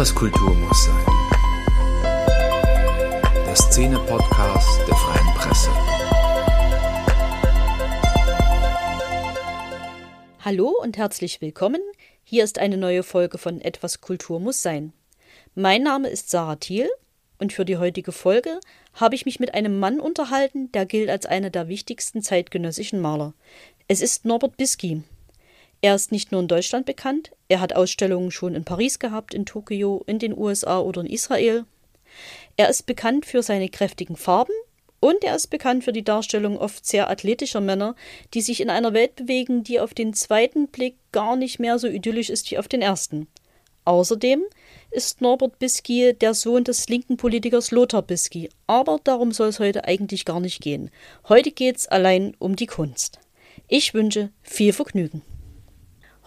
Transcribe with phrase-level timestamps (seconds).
[0.00, 1.04] Etwas Kultur muss sein.
[3.44, 5.70] Der Szene-Podcast der Freien Presse.
[10.42, 11.82] Hallo und herzlich willkommen.
[12.24, 14.94] Hier ist eine neue Folge von Etwas Kultur muss sein.
[15.54, 16.88] Mein Name ist Sarah Thiel
[17.38, 18.58] und für die heutige Folge
[18.94, 23.34] habe ich mich mit einem Mann unterhalten, der gilt als einer der wichtigsten zeitgenössischen Maler.
[23.86, 25.02] Es ist Norbert Bisky.
[25.82, 29.46] Er ist nicht nur in Deutschland bekannt, er hat Ausstellungen schon in Paris gehabt, in
[29.46, 31.64] Tokio, in den USA oder in Israel.
[32.56, 34.52] Er ist bekannt für seine kräftigen Farben
[35.00, 37.94] und er ist bekannt für die Darstellung oft sehr athletischer Männer,
[38.34, 41.88] die sich in einer Welt bewegen, die auf den zweiten Blick gar nicht mehr so
[41.88, 43.26] idyllisch ist wie auf den ersten.
[43.86, 44.42] Außerdem
[44.90, 49.84] ist Norbert Bisky der Sohn des linken Politikers Lothar Bisky, aber darum soll es heute
[49.84, 50.90] eigentlich gar nicht gehen.
[51.28, 53.18] Heute geht es allein um die Kunst.
[53.68, 55.22] Ich wünsche viel Vergnügen.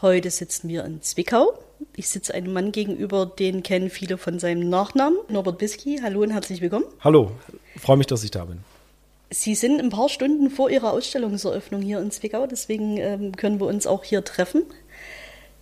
[0.03, 1.57] Heute sitzen wir in Zwickau.
[1.95, 6.01] Ich sitze einem Mann gegenüber, den kennen viele von seinem Nachnamen, Norbert Bisky.
[6.03, 6.83] Hallo und herzlich willkommen.
[6.99, 7.31] Hallo,
[7.77, 8.59] freue mich, dass ich da bin.
[9.29, 13.67] Sie sind ein paar Stunden vor Ihrer Ausstellungseröffnung hier in Zwickau, deswegen ähm, können wir
[13.67, 14.63] uns auch hier treffen.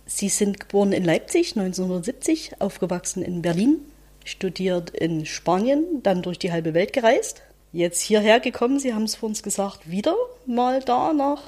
[0.06, 3.76] Sie sind geboren in Leipzig 1970, aufgewachsen in Berlin,
[4.24, 7.42] studiert in Spanien, dann durch die halbe Welt gereist.
[7.72, 11.42] Jetzt hierher gekommen, Sie haben es vor uns gesagt, wieder mal da nach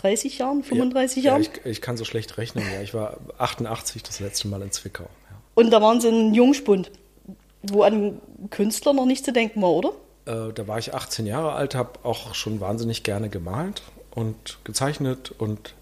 [0.00, 1.42] 30 Jahren, 35 ja, Jahren?
[1.42, 2.64] Ja, ich, ich, kann so schlecht rechnen.
[2.72, 5.04] Ja, ich war 88 das letzte Mal in Zwickau.
[5.04, 5.36] Ja.
[5.54, 6.90] Und da waren Sie ein Jungspund,
[7.62, 9.92] wo an Künstler noch nicht zu denken war, oder?
[10.26, 13.82] Äh, da war ich 18 Jahre alt, habe auch schon wahnsinnig gerne gemalt
[14.14, 15.74] und gezeichnet und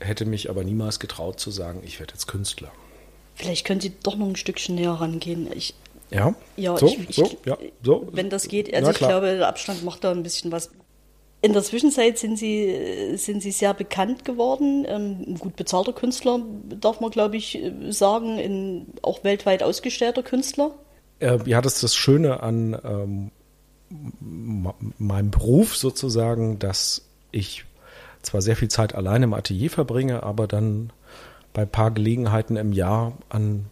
[0.00, 2.70] hätte mich aber niemals getraut zu sagen, ich werde jetzt Künstler.
[3.34, 5.48] Vielleicht können Sie doch noch ein Stückchen näher rangehen.
[5.54, 5.74] Ich,
[6.10, 8.08] ja, ja, so, ich, so, ja, so.
[8.12, 10.70] Wenn das geht, also ich glaube, der Abstand macht da ein bisschen was.
[11.44, 14.86] In der Zwischenzeit sind Sie, sind Sie sehr bekannt geworden.
[14.86, 16.40] Ähm, ein gut bezahlter Künstler,
[16.80, 20.70] darf man, glaube ich, sagen, in, auch weltweit ausgestellter Künstler.
[21.18, 23.30] Äh, ja, das ist das Schöne an ähm,
[24.98, 27.02] meinem Beruf sozusagen, dass
[27.32, 27.64] ich
[28.22, 30.92] zwar sehr viel Zeit alleine im Atelier verbringe, aber dann
[31.52, 33.66] bei ein paar Gelegenheiten im Jahr an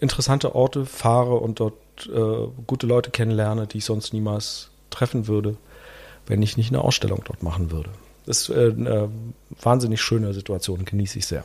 [0.00, 1.74] interessante Orte fahre und dort
[2.06, 5.58] äh, gute Leute kennenlerne, die ich sonst niemals treffen würde
[6.26, 7.90] wenn ich nicht eine Ausstellung dort machen würde.
[8.26, 9.10] Das ist äh, eine
[9.60, 11.44] wahnsinnig schöne Situation, genieße ich sehr.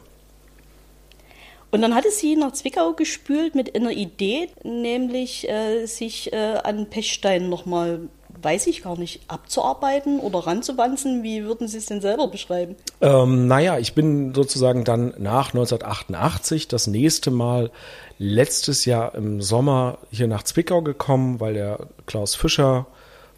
[1.69, 6.89] Und dann hatte sie nach Zwickau gespült mit einer Idee, nämlich äh, sich äh, an
[6.89, 8.07] Pechstein nochmal,
[8.41, 11.23] weiß ich gar nicht, abzuarbeiten oder ranzuwanzen.
[11.23, 12.77] Wie würden Sie es denn selber beschreiben?
[13.01, 17.69] Ähm, naja, ich bin sozusagen dann nach 1988 das nächste Mal
[18.17, 22.85] letztes Jahr im Sommer hier nach Zwickau gekommen, weil der Klaus Fischer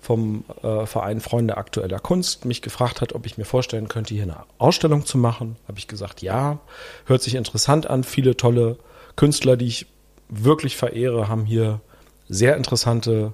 [0.02, 4.24] vom äh, Verein Freunde aktueller Kunst mich gefragt hat, ob ich mir vorstellen könnte, hier
[4.24, 5.58] eine Ausstellung zu machen.
[5.68, 6.60] Habe ich gesagt, ja,
[7.06, 8.04] hört sich interessant an.
[8.04, 8.78] Viele tolle
[9.16, 9.86] Künstler, die ich
[10.30, 11.82] wirklich verehre, haben hier
[12.30, 13.34] sehr interessante,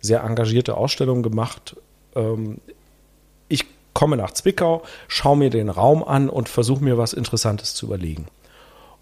[0.00, 1.76] sehr engagierte Ausstellungen gemacht.
[2.14, 2.58] Ähm,
[3.48, 7.86] ich komme nach Zwickau, schaue mir den Raum an und versuche mir was Interessantes zu
[7.86, 8.26] überlegen.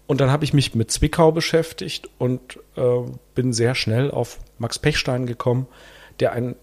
[0.07, 2.81] Und dann habe ich mich mit Zwickau beschäftigt und äh,
[3.33, 5.67] bin sehr schnell auf Max Pechstein gekommen,
[6.19, 6.55] der ein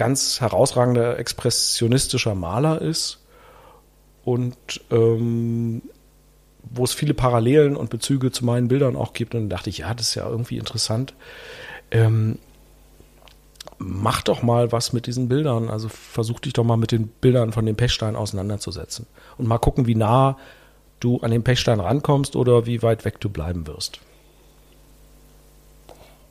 [0.00, 3.18] ganz herausragender expressionistischer Maler ist
[4.24, 4.56] und
[4.90, 5.82] ähm,
[6.62, 9.34] wo es viele Parallelen und Bezüge zu meinen Bildern auch gibt.
[9.34, 11.12] Und dachte ich, ja, das ist ja irgendwie interessant.
[11.90, 12.38] Ähm,
[13.76, 15.68] mach doch mal was mit diesen Bildern.
[15.68, 19.06] Also versuch dich doch mal mit den Bildern von dem Pechstein auseinanderzusetzen.
[19.36, 20.38] Und mal gucken, wie nah
[21.00, 24.00] du an den Pechstein rankommst oder wie weit weg du bleiben wirst.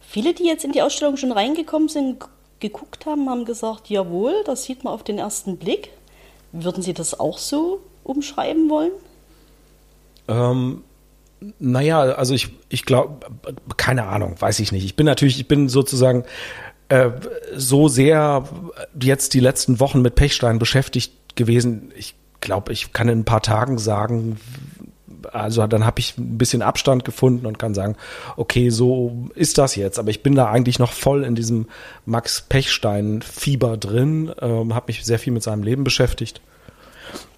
[0.02, 2.25] Viele, die jetzt in die Ausstellung schon reingekommen sind,
[2.59, 5.90] geguckt haben, haben gesagt, jawohl, das sieht man auf den ersten Blick.
[6.52, 8.92] Würden Sie das auch so umschreiben wollen?
[10.28, 10.84] Ähm,
[11.59, 13.25] naja, also ich, ich glaube,
[13.78, 14.84] keine Ahnung, weiß ich nicht.
[14.84, 16.25] Ich bin natürlich, ich bin sozusagen
[16.90, 17.12] äh,
[17.56, 18.44] so sehr
[19.00, 21.91] jetzt die letzten Wochen mit Pechstein beschäftigt gewesen.
[21.96, 24.38] Ich glaube, ich kann in ein paar Tagen sagen,
[25.31, 27.96] also dann habe ich ein bisschen Abstand gefunden und kann sagen,
[28.38, 29.99] okay, so ist das jetzt.
[29.99, 31.67] Aber ich bin da eigentlich noch voll in diesem
[32.05, 36.41] Max Pechstein-Fieber drin, ähm, habe mich sehr viel mit seinem Leben beschäftigt,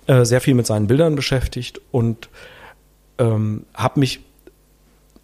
[0.07, 2.29] äh, sehr viel mit seinen Bildern beschäftigt und
[3.17, 4.21] ähm, habe mich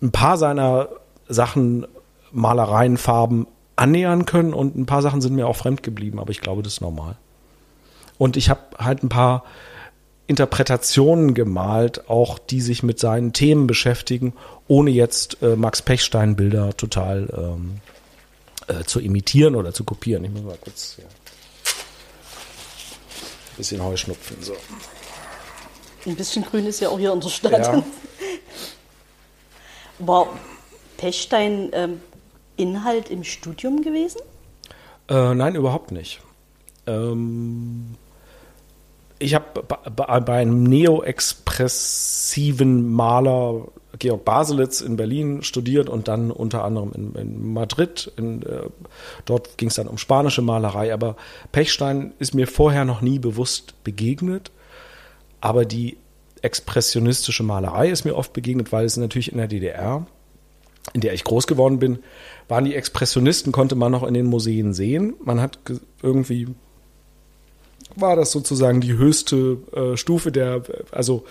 [0.01, 0.89] ein paar seiner
[1.27, 1.85] Sachen,
[2.31, 6.41] Malereien, Farben annähern können und ein paar Sachen sind mir auch fremd geblieben, aber ich
[6.41, 7.15] glaube, das ist normal.
[8.17, 9.43] Und ich habe halt ein paar
[10.27, 14.33] Interpretationen gemalt, auch die sich mit seinen Themen beschäftigen,
[14.67, 17.79] ohne jetzt äh, Max Pechstein Bilder total ähm,
[18.67, 20.25] äh, zu imitieren oder zu kopieren.
[20.25, 21.09] Ich muss mal kurz ja, ein
[23.55, 24.35] bisschen Heuschnupfen.
[24.41, 24.53] So.
[26.05, 27.53] Ein bisschen grün ist ja auch hier in der Stadt.
[27.53, 27.81] Ja.
[29.99, 30.27] War,
[30.97, 32.01] Pechstein ähm,
[32.57, 34.19] Inhalt im Studium gewesen?
[35.09, 36.19] Äh, nein, überhaupt nicht.
[36.85, 37.95] Ähm,
[39.19, 43.67] ich habe bei einem neoexpressiven Maler
[43.99, 48.11] Georg Baselitz in Berlin studiert und dann unter anderem in, in Madrid.
[48.15, 48.69] In, äh,
[49.25, 51.15] dort ging es dann um spanische Malerei, aber
[51.51, 54.51] Pechstein ist mir vorher noch nie bewusst begegnet.
[55.41, 55.97] Aber die
[56.41, 60.05] expressionistische Malerei ist mir oft begegnet, weil es natürlich in der DDR,
[60.93, 61.99] in der ich groß geworden bin,
[62.47, 65.15] waren die Expressionisten, konnte man noch in den Museen sehen.
[65.23, 65.59] Man hat
[66.01, 66.47] irgendwie
[67.99, 70.61] war das sozusagen die höchste äh, Stufe der,
[70.91, 71.25] also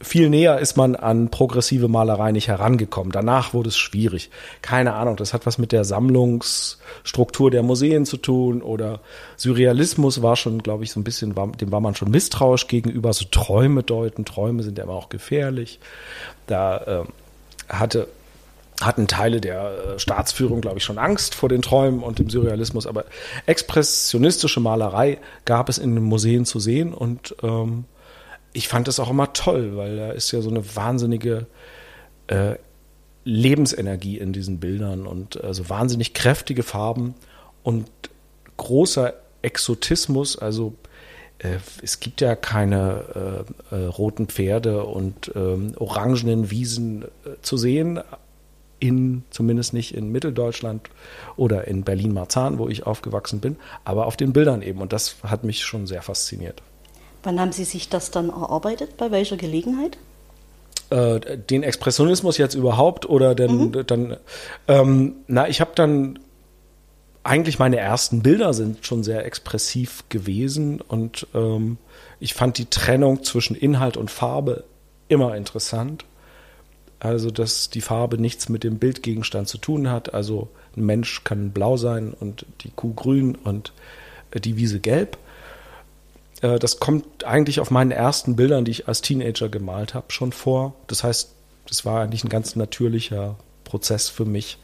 [0.00, 3.10] viel näher ist man an progressive Malerei nicht herangekommen.
[3.10, 4.30] Danach wurde es schwierig.
[4.60, 9.00] Keine Ahnung, das hat was mit der Sammlungsstruktur der Museen zu tun oder
[9.36, 13.12] Surrealismus war schon, glaube ich, so ein bisschen, dem war man schon misstrauisch gegenüber.
[13.12, 15.80] So Träume deuten, Träume sind ja immer auch gefährlich.
[16.46, 17.04] Da äh,
[17.68, 18.08] hatte
[18.80, 22.86] hatten Teile der äh, Staatsführung, glaube ich, schon Angst vor den Träumen und dem Surrealismus,
[22.86, 23.04] aber
[23.46, 27.84] expressionistische Malerei gab es in den Museen zu sehen und ähm,
[28.52, 31.46] ich fand das auch immer toll, weil da ist ja so eine wahnsinnige
[32.28, 32.54] äh,
[33.24, 37.14] Lebensenergie in diesen Bildern und äh, so wahnsinnig kräftige Farben
[37.62, 37.88] und
[38.56, 40.38] großer Exotismus.
[40.38, 40.74] Also
[41.38, 47.56] äh, es gibt ja keine äh, äh, roten Pferde und ähm, orangenen Wiesen äh, zu
[47.56, 48.00] sehen,
[48.84, 50.90] in, zumindest nicht in Mitteldeutschland
[51.36, 54.80] oder in Berlin-Marzahn, wo ich aufgewachsen bin, aber auf den Bildern eben.
[54.80, 56.62] Und das hat mich schon sehr fasziniert.
[57.22, 58.98] Wann haben Sie sich das dann erarbeitet?
[58.98, 59.96] Bei welcher Gelegenheit?
[60.90, 63.86] Äh, den Expressionismus jetzt überhaupt oder denn, mhm.
[63.86, 64.16] dann,
[64.68, 66.18] ähm, na, ich habe dann
[67.22, 71.78] eigentlich meine ersten Bilder sind schon sehr expressiv gewesen und ähm,
[72.20, 74.64] ich fand die Trennung zwischen Inhalt und Farbe
[75.08, 76.04] immer interessant.
[77.04, 80.14] Also, dass die Farbe nichts mit dem Bildgegenstand zu tun hat.
[80.14, 83.74] Also, ein Mensch kann blau sein und die Kuh grün und
[84.32, 85.18] die Wiese gelb.
[86.40, 90.32] Äh, das kommt eigentlich auf meinen ersten Bildern, die ich als Teenager gemalt habe, schon
[90.32, 90.74] vor.
[90.86, 91.34] Das heißt,
[91.68, 94.56] das war eigentlich ein ganz natürlicher Prozess für mich,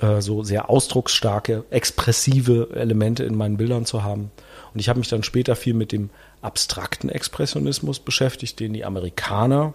[0.00, 4.30] äh, so sehr ausdrucksstarke, expressive Elemente in meinen Bildern zu haben.
[4.74, 6.10] Und ich habe mich dann später viel mit dem
[6.42, 9.72] abstrakten Expressionismus beschäftigt, den die Amerikaner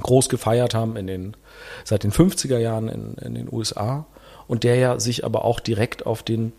[0.00, 1.36] groß gefeiert haben in den,
[1.84, 4.06] seit den 50er Jahren in, in den USA
[4.46, 6.52] und der ja sich aber auch direkt auf den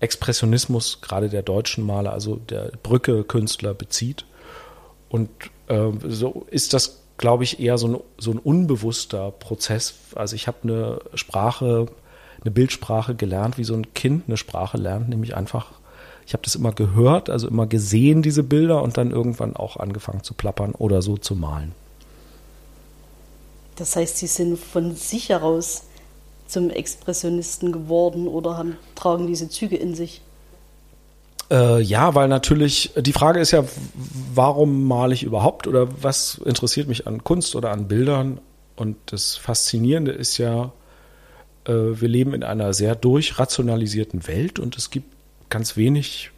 [0.00, 4.26] Expressionismus, gerade der deutschen Maler, also der Brücke-Künstler bezieht.
[5.08, 5.30] Und
[5.68, 9.94] äh, so ist das, glaube ich, eher so ein, so ein unbewusster Prozess.
[10.14, 11.86] Also ich habe eine Sprache,
[12.42, 15.72] eine Bildsprache gelernt, wie so ein Kind eine Sprache lernt, nämlich einfach,
[16.26, 20.22] ich habe das immer gehört, also immer gesehen, diese Bilder, und dann irgendwann auch angefangen
[20.22, 21.72] zu plappern oder so zu malen.
[23.76, 25.84] Das heißt, Sie sind von sich heraus
[26.46, 30.20] zum Expressionisten geworden oder haben, tragen diese Züge in sich?
[31.50, 33.64] Äh, ja, weil natürlich, die Frage ist ja,
[34.34, 38.40] warum male ich überhaupt oder was interessiert mich an Kunst oder an Bildern?
[38.76, 40.72] Und das Faszinierende ist ja,
[41.66, 45.14] äh, wir leben in einer sehr durchrationalisierten Welt und es gibt
[45.50, 46.30] ganz wenig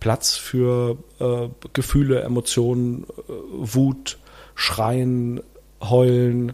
[0.00, 4.18] Platz für äh, Gefühle, Emotionen, äh, Wut,
[4.54, 5.42] Schreien,
[5.82, 6.52] Heulen,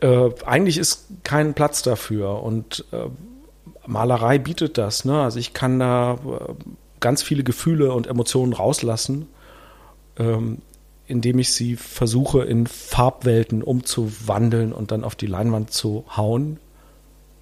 [0.00, 3.06] äh, eigentlich ist kein Platz dafür und äh,
[3.86, 5.04] Malerei bietet das.
[5.04, 5.20] Ne?
[5.20, 6.18] Also ich kann da äh,
[7.00, 9.28] ganz viele Gefühle und Emotionen rauslassen,
[10.18, 10.62] ähm,
[11.06, 16.58] indem ich sie versuche in Farbwelten umzuwandeln und dann auf die Leinwand zu hauen.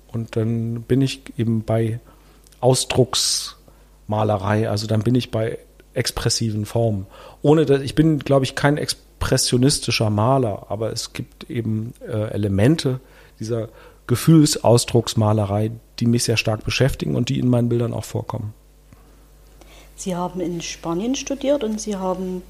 [0.09, 2.01] Und dann bin ich eben bei
[2.61, 5.59] Ausdrucksmalerei, also dann bin ich bei
[5.95, 7.07] expressiven Formen.
[7.41, 12.31] Ohne dass ich bin, glaube ich, kein Ex impressionistischer Maler, aber es gibt eben äh,
[12.33, 13.01] Elemente
[13.39, 13.69] dieser
[14.09, 18.53] Gefühlsausdrucksmalerei, die mich sehr stark beschäftigen und die in meinen Bildern auch vorkommen.
[19.95, 22.43] Sie haben in Spanien studiert und Sie haben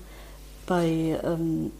[0.67, 1.71] bei ähm,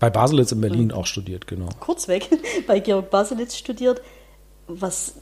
[0.00, 1.68] bei Baselitz in Berlin auch studiert, genau.
[1.78, 2.28] Kurzweg,
[2.66, 4.00] bei Georg Baselitz studiert.
[4.66, 5.14] Was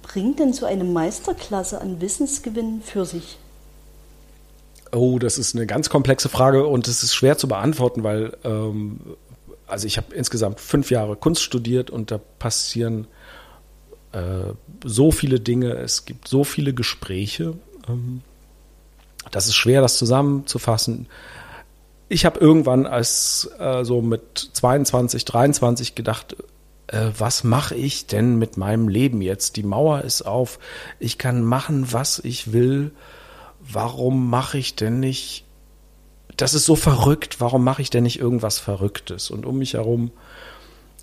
[0.00, 3.36] bringt denn so eine Meisterklasse an Wissensgewinn für sich?
[4.94, 9.00] Oh, das ist eine ganz komplexe Frage und es ist schwer zu beantworten, weil ähm,
[9.66, 13.06] also ich habe insgesamt fünf Jahre Kunst studiert und da passieren
[14.12, 14.52] äh,
[14.84, 17.54] so viele Dinge, es gibt so viele Gespräche.
[17.88, 18.20] Ähm,
[19.30, 21.06] das ist schwer, das zusammenzufassen.
[22.10, 26.36] Ich habe irgendwann als äh, so mit 22, 23 gedacht,
[26.88, 29.56] äh, was mache ich denn mit meinem Leben jetzt?
[29.56, 30.58] Die Mauer ist auf,
[30.98, 32.90] ich kann machen, was ich will
[33.70, 35.44] warum mache ich denn nicht,
[36.36, 39.30] das ist so verrückt, warum mache ich denn nicht irgendwas Verrücktes?
[39.30, 40.10] Und um mich herum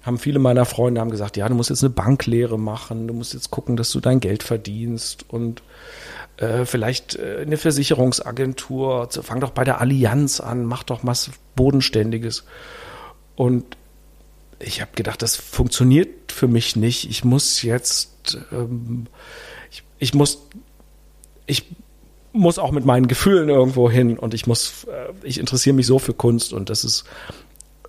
[0.04, 3.34] haben viele meiner Freunde haben gesagt, ja, du musst jetzt eine Banklehre machen, du musst
[3.34, 5.62] jetzt gucken, dass du dein Geld verdienst und
[6.38, 12.46] äh, vielleicht äh, eine Versicherungsagentur, fang doch bei der Allianz an, mach doch was Bodenständiges.
[13.36, 13.78] Und
[14.60, 17.10] ich habe gedacht, das funktioniert für mich nicht.
[17.10, 19.08] Ich muss jetzt, ähm,
[19.72, 20.48] ich, ich muss,
[21.46, 21.66] ich
[22.31, 26.00] muss auch mit meinen Gefühlen irgendwo hin und ich muss, äh, ich interessiere mich so
[26.00, 27.05] für Kunst und das ist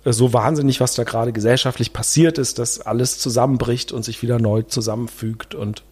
[0.03, 4.63] so wahnsinnig, was da gerade gesellschaftlich passiert ist, dass alles zusammenbricht und sich wieder neu
[4.63, 5.83] zusammenfügt und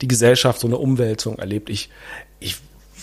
[0.00, 1.70] die Gesellschaft so eine Umwälzung erlebt.
[1.70, 1.90] Ich,
[2.40, 2.56] ich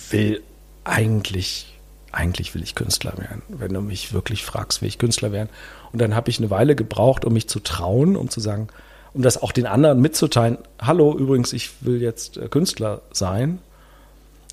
[0.09, 0.41] will
[0.83, 1.77] eigentlich,
[2.11, 5.49] eigentlich will ich Künstler werden, wenn du mich wirklich fragst, will ich Künstler werden.
[5.93, 8.67] Und dann habe ich eine Weile gebraucht, um mich zu trauen, um zu sagen,
[9.13, 10.57] um das auch den anderen mitzuteilen.
[10.81, 13.59] Hallo, übrigens, ich will jetzt äh, Künstler sein.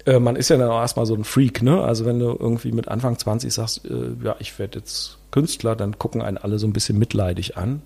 [0.04, 1.82] Äh, man ist ja dann auch erstmal so ein Freak, ne?
[1.82, 5.98] Also wenn du irgendwie mit Anfang 20 sagst, äh, ja, ich werde jetzt Künstler, dann
[5.98, 7.82] gucken einen alle so ein bisschen mitleidig an.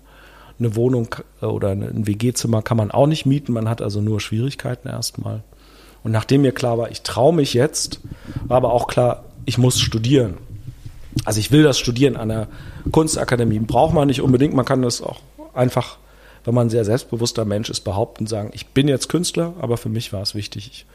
[0.59, 4.19] Eine Wohnung äh, oder ein WG-Zimmer kann man auch nicht mieten, man hat also nur
[4.19, 5.43] Schwierigkeiten erstmal.
[6.03, 7.99] Und nachdem mir klar war, ich traue mich jetzt,
[8.45, 10.37] war aber auch klar, ich muss studieren.
[11.25, 12.47] Also ich will das studieren an der
[12.91, 13.59] Kunstakademie.
[13.59, 15.19] Braucht man nicht unbedingt, man kann das auch
[15.53, 15.97] einfach,
[16.43, 19.89] wenn man ein sehr selbstbewusster Mensch ist, behaupten, sagen, ich bin jetzt Künstler, aber für
[19.89, 20.85] mich war es wichtig, ich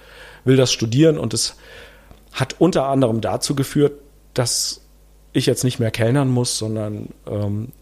[0.44, 1.56] will das studieren und es
[2.32, 3.92] hat unter anderem dazu geführt,
[4.34, 4.80] dass
[5.32, 7.72] ich jetzt nicht mehr kellnern muss, sondern ähm,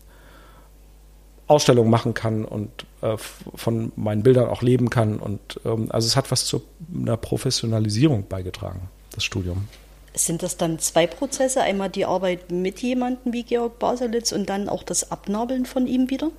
[1.47, 2.71] Ausstellungen machen kann und
[3.03, 5.19] äh, von meinen Bildern auch leben kann.
[5.19, 6.63] Und ähm, also es hat was zu
[6.95, 9.69] einer Professionalisierung beigetragen, das Studium.
[10.15, 11.61] Sind das dann zwei Prozesse?
[11.63, 16.11] Einmal die Arbeit mit jemandem wie Georg Baselitz und dann auch das Abnabeln von ihm
[16.11, 16.31] wieder?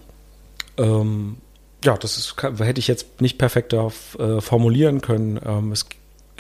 [0.78, 1.38] Ähm,
[1.84, 5.40] ja, das ist, hätte ich jetzt nicht perfekt darauf äh, formulieren können.
[5.46, 5.86] Ähm, es,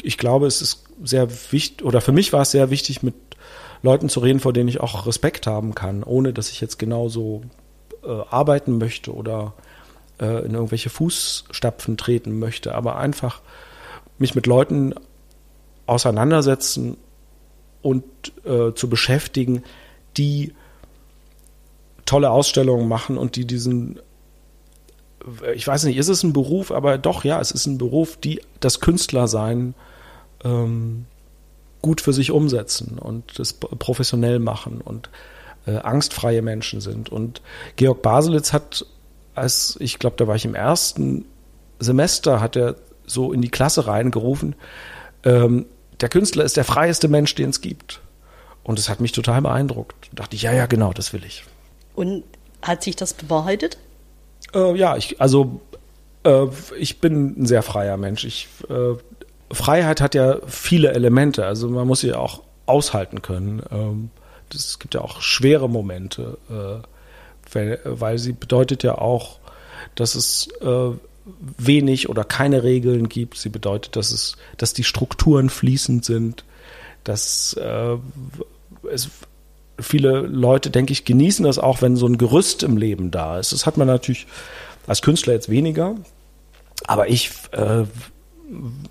[0.03, 3.15] ich glaube, es ist sehr wichtig, oder für mich war es sehr wichtig, mit
[3.83, 7.41] Leuten zu reden, vor denen ich auch Respekt haben kann, ohne dass ich jetzt genauso
[8.03, 9.53] äh, arbeiten möchte oder
[10.19, 13.41] äh, in irgendwelche Fußstapfen treten möchte, aber einfach
[14.17, 14.93] mich mit Leuten
[15.87, 16.97] auseinandersetzen
[17.81, 18.03] und
[18.45, 19.63] äh, zu beschäftigen,
[20.17, 20.53] die
[22.05, 23.99] tolle Ausstellungen machen und die diesen
[25.53, 28.41] ich weiß nicht, ist es ein Beruf, aber doch, ja, es ist ein Beruf, die
[28.59, 29.75] das Künstlersein
[30.43, 31.05] ähm,
[31.81, 35.09] gut für sich umsetzen und das professionell machen und
[35.65, 37.09] äh, angstfreie Menschen sind.
[37.09, 37.41] Und
[37.75, 38.85] Georg Baselitz hat,
[39.35, 41.25] als ich glaube, da war ich im ersten
[41.79, 44.55] Semester, hat er so in die Klasse reingerufen,
[45.23, 45.65] ähm,
[45.99, 48.01] der Künstler ist der freieste Mensch, den es gibt.
[48.63, 50.09] Und das hat mich total beeindruckt.
[50.11, 51.43] Da dachte ich, ja, ja, genau, das will ich.
[51.95, 52.23] Und
[52.61, 53.77] hat sich das bewahrheitet?
[54.53, 55.61] Äh, ja, ich, also
[56.23, 58.23] äh, ich bin ein sehr freier Mensch.
[58.23, 58.95] Ich äh,
[59.51, 63.61] Freiheit hat ja viele Elemente, also man muss sie auch aushalten können.
[63.71, 64.09] Ähm,
[64.53, 66.87] es gibt ja auch schwere Momente, äh,
[67.83, 69.39] weil, sie bedeutet ja auch,
[69.95, 70.91] dass es äh,
[71.57, 73.37] wenig oder keine Regeln gibt.
[73.37, 76.45] Sie bedeutet, dass es, dass die Strukturen fließend sind,
[77.03, 77.97] dass äh,
[78.91, 79.09] es
[79.79, 83.51] viele Leute, denke ich, genießen das auch, wenn so ein Gerüst im Leben da ist.
[83.51, 84.27] Das hat man natürlich
[84.87, 85.95] als Künstler jetzt weniger,
[86.87, 87.83] aber ich äh,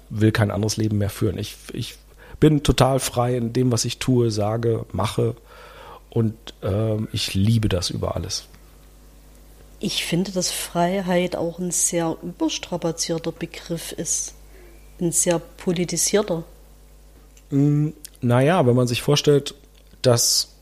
[0.09, 1.39] will kein anderes Leben mehr führen.
[1.39, 1.97] Ich, ich
[2.39, 5.37] bin total frei in dem, was ich tue, sage, mache
[6.09, 8.47] und äh, ich liebe das über alles.
[9.79, 14.35] Ich finde, dass Freiheit auch ein sehr überstrapazierter Begriff ist.
[15.01, 16.45] Ein sehr politisierter.
[17.51, 17.89] Mm,
[18.21, 19.55] naja, wenn man sich vorstellt,
[20.03, 20.55] dass,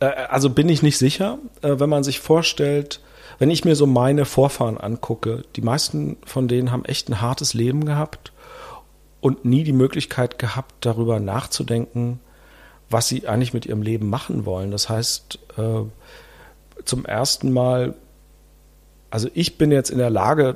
[0.00, 3.00] äh, also bin ich nicht sicher, äh, wenn man sich vorstellt,
[3.42, 7.54] wenn ich mir so meine Vorfahren angucke, die meisten von denen haben echt ein hartes
[7.54, 8.30] Leben gehabt
[9.20, 12.20] und nie die Möglichkeit gehabt, darüber nachzudenken,
[12.88, 14.70] was sie eigentlich mit ihrem Leben machen wollen.
[14.70, 15.80] Das heißt, äh,
[16.84, 17.94] zum ersten Mal,
[19.10, 20.54] also ich bin jetzt in der Lage,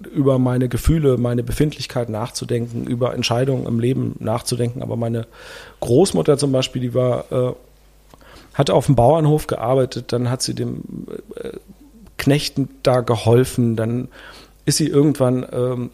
[0.00, 4.80] über meine Gefühle, meine Befindlichkeit nachzudenken, über Entscheidungen im Leben nachzudenken.
[4.80, 5.26] Aber meine
[5.80, 7.52] Großmutter zum Beispiel, die war, äh,
[8.54, 11.06] hatte auf dem Bauernhof gearbeitet, dann hat sie dem
[11.36, 11.50] äh,
[12.22, 14.08] Knechten da geholfen, dann
[14.64, 15.90] ist sie irgendwann ähm,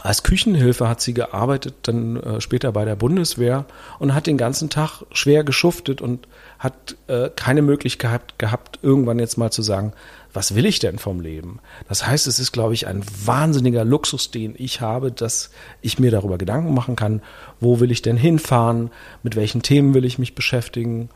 [0.00, 3.64] als Küchenhilfe hat sie gearbeitet, dann äh, später bei der Bundeswehr
[3.98, 6.28] und hat den ganzen Tag schwer geschuftet und
[6.58, 9.92] hat äh, keine Möglichkeit gehabt, irgendwann jetzt mal zu sagen,
[10.32, 11.58] was will ich denn vom Leben?
[11.88, 15.50] Das heißt, es ist, glaube ich, ein wahnsinniger Luxus, den ich habe, dass
[15.80, 17.22] ich mir darüber Gedanken machen kann,
[17.58, 18.90] wo will ich denn hinfahren,
[19.24, 21.08] mit welchen Themen will ich mich beschäftigen.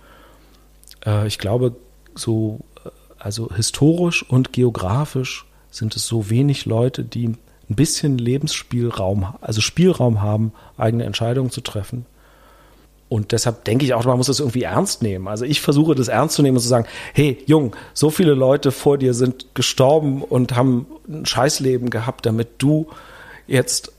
[1.07, 1.77] Äh, ich glaube,
[2.17, 2.61] so,
[3.23, 7.39] also historisch und geografisch sind es so wenig Leute, die ein
[7.69, 12.05] bisschen Lebensspielraum, also Spielraum haben, eigene Entscheidungen zu treffen.
[13.09, 15.29] und deshalb denke ich auch, man muss das irgendwie ernst nehmen.
[15.29, 18.73] Also ich versuche das ernst zu nehmen und zu sagen, hey, Jung, so viele Leute
[18.73, 22.89] vor dir sind gestorben und haben ein Scheißleben gehabt, damit du
[23.47, 23.93] jetzt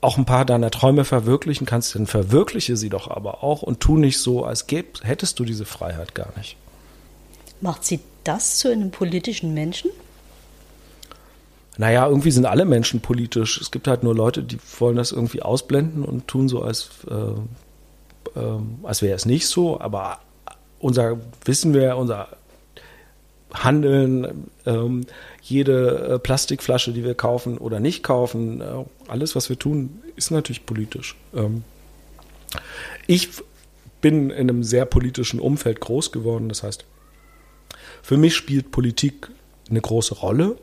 [0.00, 3.96] auch ein paar deiner Träume verwirklichen kannst, dann verwirkliche sie doch aber auch und tu
[3.98, 6.56] nicht so, als gäb, hättest du diese Freiheit gar nicht.
[7.60, 9.90] Macht sie das zu einem politischen Menschen?
[11.76, 13.60] Naja, irgendwie sind alle Menschen politisch.
[13.60, 18.38] Es gibt halt nur Leute, die wollen das irgendwie ausblenden und tun so, als, äh,
[18.38, 19.80] äh, als wäre es nicht so.
[19.80, 20.20] Aber
[20.78, 22.28] unser wissen wir, unser
[23.52, 25.06] Handeln, ähm,
[25.42, 30.30] jede äh, Plastikflasche, die wir kaufen oder nicht kaufen, äh, alles, was wir tun, ist
[30.30, 31.16] natürlich politisch.
[31.34, 31.64] Ähm,
[33.06, 33.30] ich
[34.00, 36.48] bin in einem sehr politischen Umfeld groß geworden.
[36.48, 36.84] Das heißt,
[38.02, 39.30] für mich spielt Politik
[39.68, 40.56] eine große Rolle,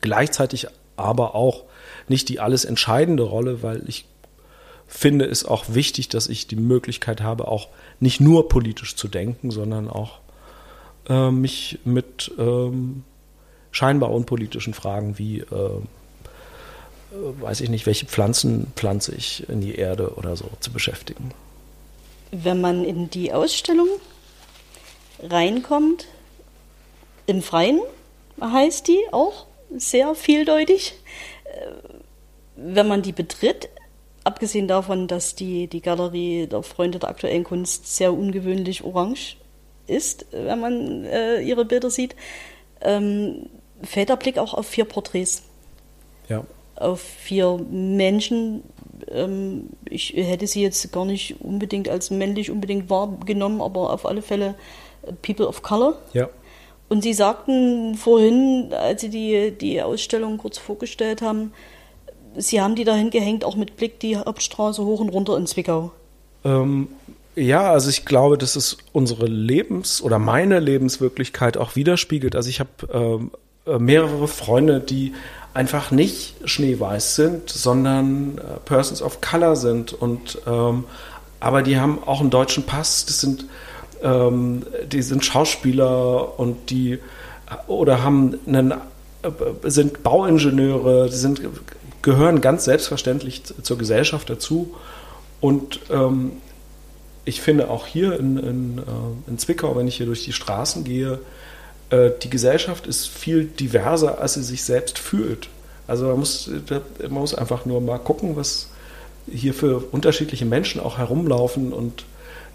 [0.00, 0.66] gleichzeitig
[0.96, 1.64] aber auch
[2.08, 4.06] nicht die alles entscheidende Rolle, weil ich
[4.86, 7.68] finde es auch wichtig, dass ich die Möglichkeit habe, auch
[8.00, 10.18] nicht nur politisch zu denken, sondern auch
[11.08, 13.04] äh, mich mit ähm,
[13.70, 15.80] scheinbar unpolitischen Fragen wie, äh, äh,
[17.40, 21.30] weiß ich nicht, welche Pflanzen pflanze ich in die Erde oder so zu beschäftigen.
[22.32, 23.88] Wenn man in die Ausstellung
[25.22, 26.06] reinkommt,
[27.26, 27.80] im Freien
[28.40, 29.46] heißt die auch
[29.76, 30.94] sehr vieldeutig.
[31.44, 31.70] Äh,
[32.56, 33.68] wenn man die betritt,
[34.24, 39.36] abgesehen davon, dass die, die Galerie der Freunde der aktuellen Kunst sehr ungewöhnlich orange
[39.86, 42.14] ist, wenn man äh, ihre Bilder sieht,
[42.80, 43.46] ähm,
[43.82, 45.42] fällt der Blick auch auf vier Porträts.
[46.28, 46.44] Ja.
[46.76, 48.62] Auf vier Menschen.
[49.10, 54.22] Ähm, ich hätte sie jetzt gar nicht unbedingt als männlich unbedingt wahrgenommen, aber auf alle
[54.22, 54.54] Fälle
[55.22, 55.98] People of Color.
[56.12, 56.28] Ja.
[56.88, 61.52] Und Sie sagten vorhin, als Sie die, die Ausstellung kurz vorgestellt haben,
[62.36, 65.92] Sie haben die dahin gehängt, auch mit Blick die Hauptstraße hoch und runter in Zwickau.
[66.44, 66.88] Ähm,
[67.36, 72.36] ja, also ich glaube, dass es unsere Lebens- oder meine Lebenswirklichkeit auch widerspiegelt.
[72.36, 73.30] Also ich habe ähm,
[73.66, 75.12] äh, mehrere Freunde, die
[75.54, 80.84] einfach nicht schneeweiß sind, sondern äh, Persons of Color sind und ähm,
[81.40, 83.06] aber die haben auch einen deutschen Pass.
[83.06, 83.46] Das sind
[84.02, 86.98] ähm, die sind Schauspieler und die
[87.66, 89.30] oder haben einen äh,
[89.64, 91.40] sind Bauingenieure, die sind
[92.02, 94.74] gehören ganz selbstverständlich zur Gesellschaft dazu
[95.40, 96.32] und ähm,
[97.24, 100.84] ich finde auch hier in, in, äh, in Zwickau, wenn ich hier durch die Straßen
[100.84, 101.20] gehe,
[101.90, 105.48] äh, die Gesellschaft ist viel diverser, als sie sich selbst fühlt.
[105.86, 106.50] Also man muss,
[107.02, 108.68] man muss einfach nur mal gucken, was
[109.30, 112.04] hier für unterschiedliche Menschen auch herumlaufen und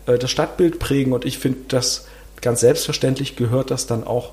[0.06, 1.14] äh, das Stadtbild prägen.
[1.14, 2.08] Und ich finde, das
[2.42, 4.32] ganz selbstverständlich gehört das dann auch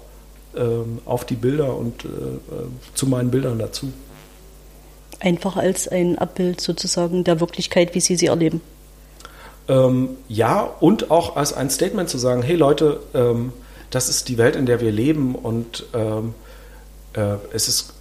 [0.57, 2.05] ähm, auf die Bilder und
[2.95, 3.93] zu meinen Bildern dazu.
[5.21, 8.61] Einfach als ein Abbild sozusagen der Wirklichkeit, wie Sie sie erleben.
[9.69, 13.53] Ähm, ja, und auch als ein Statement zu sagen, hey Leute, ähm,
[13.91, 16.35] das ist die Welt, in der wir leben und ähm,
[17.13, 17.93] äh, es ist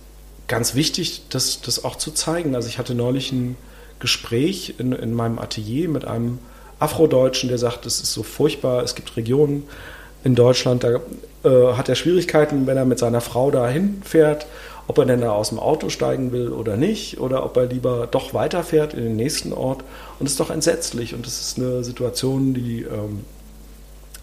[0.47, 2.55] ganz wichtig, das, das auch zu zeigen.
[2.55, 3.57] Also ich hatte neulich ein
[3.99, 6.39] Gespräch in, in meinem Atelier mit einem
[6.81, 9.67] Afrodeutschen, der sagt, es ist so furchtbar, es gibt Regionen
[10.23, 10.99] in Deutschland, da
[11.43, 14.47] äh, hat er Schwierigkeiten, wenn er mit seiner Frau dahin fährt,
[14.87, 18.07] ob er denn da aus dem Auto steigen will oder nicht, oder ob er lieber
[18.09, 19.83] doch weiterfährt in den nächsten Ort.
[20.19, 23.25] Und es ist doch entsetzlich und es ist eine Situation, die ähm,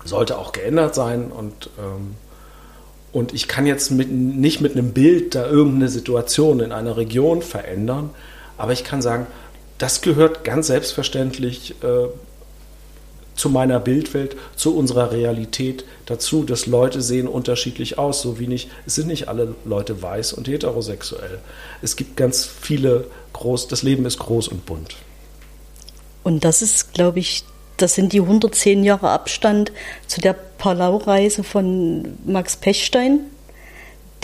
[0.04, 2.14] sollte auch geändert sein und, ähm,
[3.12, 7.42] und ich kann jetzt mit, nicht mit einem Bild da irgendeine Situation in einer Region
[7.42, 8.10] verändern,
[8.56, 9.26] aber ich kann sagen,
[9.78, 12.08] das gehört ganz selbstverständlich äh,
[13.38, 18.68] zu meiner Bildwelt, zu unserer Realität dazu, dass Leute sehen unterschiedlich aus, so wie nicht,
[18.84, 21.38] es sind nicht alle Leute weiß und heterosexuell.
[21.80, 24.96] Es gibt ganz viele groß, das Leben ist groß und bunt.
[26.24, 27.44] Und das ist, glaube ich,
[27.76, 29.72] das sind die 110 Jahre Abstand
[30.08, 33.20] zu der Palau-Reise von Max Pechstein,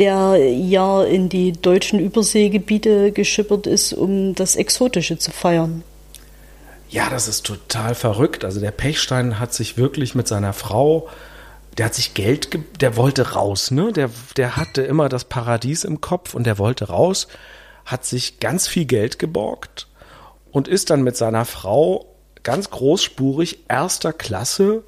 [0.00, 5.85] der ja in die deutschen Überseegebiete geschippert ist, um das Exotische zu feiern.
[6.88, 8.44] Ja, das ist total verrückt.
[8.44, 11.08] Also der Pechstein hat sich wirklich mit seiner Frau,
[11.76, 13.92] der hat sich Geld, der wollte raus, ne?
[13.92, 17.26] Der, der hatte immer das Paradies im Kopf und der wollte raus,
[17.84, 19.88] hat sich ganz viel Geld geborgt
[20.52, 22.06] und ist dann mit seiner Frau
[22.44, 24.84] ganz großspurig erster Klasse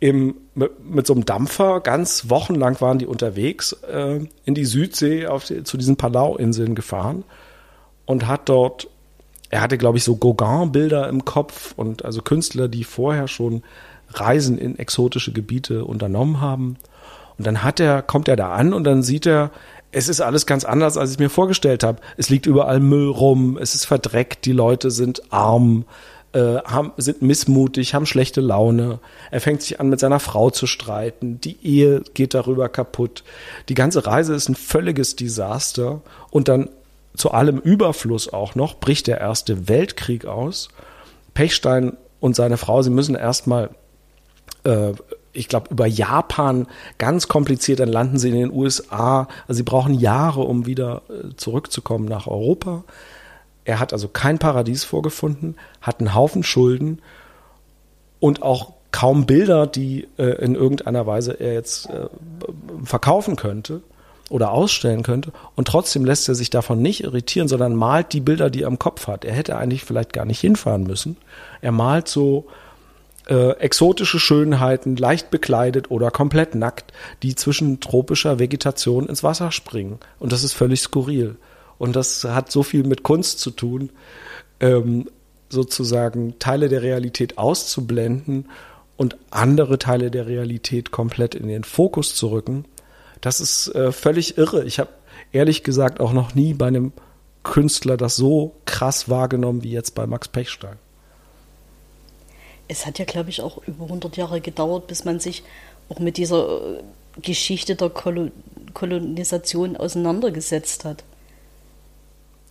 [0.00, 5.26] im, mit, mit, so einem Dampfer, ganz wochenlang waren die unterwegs, äh, in die Südsee
[5.26, 7.24] auf die, zu diesen Palau-Inseln gefahren
[8.06, 8.88] und hat dort,
[9.50, 13.62] er hatte, glaube ich, so Gauguin-Bilder im Kopf und also Künstler, die vorher schon
[14.10, 16.76] Reisen in exotische Gebiete unternommen haben.
[17.38, 19.50] Und dann hat er, kommt er da an und dann sieht er,
[19.90, 22.00] es ist alles ganz anders, als ich mir vorgestellt habe.
[22.16, 25.84] Es liegt überall Müll rum, es ist verdreckt, die Leute sind arm,
[26.32, 28.98] äh, haben, sind missmutig, haben schlechte Laune.
[29.30, 31.40] Er fängt sich an, mit seiner Frau zu streiten.
[31.40, 33.24] Die Ehe geht darüber kaputt.
[33.70, 36.02] Die ganze Reise ist ein völliges Desaster.
[36.30, 36.68] Und dann
[37.16, 40.68] zu allem Überfluss auch noch bricht der Erste Weltkrieg aus.
[41.34, 43.70] Pechstein und seine Frau, sie müssen erstmal
[44.64, 44.92] äh,
[45.32, 46.66] ich glaube, über Japan
[46.98, 49.28] ganz kompliziert, dann landen sie in den USA.
[49.46, 52.84] Also sie brauchen Jahre, um wieder äh, zurückzukommen nach Europa.
[53.64, 57.00] Er hat also kein Paradies vorgefunden, hat einen Haufen Schulden
[58.18, 62.08] und auch kaum Bilder, die äh, in irgendeiner Weise er jetzt äh,
[62.82, 63.82] verkaufen könnte
[64.28, 65.32] oder ausstellen könnte.
[65.56, 68.78] Und trotzdem lässt er sich davon nicht irritieren, sondern malt die Bilder, die er im
[68.78, 69.24] Kopf hat.
[69.24, 71.16] Er hätte eigentlich vielleicht gar nicht hinfahren müssen.
[71.60, 72.46] Er malt so
[73.28, 79.98] äh, exotische Schönheiten, leicht bekleidet oder komplett nackt, die zwischen tropischer Vegetation ins Wasser springen.
[80.18, 81.36] Und das ist völlig skurril.
[81.78, 83.90] Und das hat so viel mit Kunst zu tun,
[84.60, 85.08] ähm,
[85.48, 88.46] sozusagen Teile der Realität auszublenden
[88.96, 92.64] und andere Teile der Realität komplett in den Fokus zu rücken.
[93.20, 94.64] Das ist äh, völlig irre.
[94.64, 94.90] Ich habe
[95.32, 96.92] ehrlich gesagt auch noch nie bei einem
[97.42, 100.76] Künstler das so krass wahrgenommen wie jetzt bei Max Pechstein
[102.68, 105.42] es hat ja, glaube ich, auch über 100 Jahre gedauert, bis man sich
[105.88, 106.82] auch mit dieser äh,
[107.20, 107.90] Geschichte der
[108.74, 111.02] Kolonisation auseinandergesetzt hat.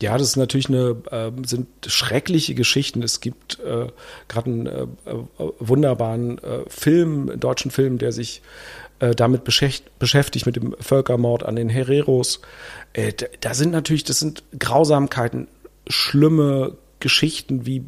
[0.02, 3.02] Ja, das ist natürlich eine, äh, sind schreckliche Geschichten.
[3.02, 3.88] Es gibt äh,
[4.28, 5.26] gerade einen äh, äh
[5.60, 8.42] wunderbaren äh, Film, einen deutschen Film, der sich
[9.00, 12.42] äh, damit beschäftigt, mit dem Völkermord an den Hereros.
[12.94, 15.48] Äh, da sind natürlich, das sind Grausamkeiten,
[15.88, 17.86] schlimme Geschichten, wie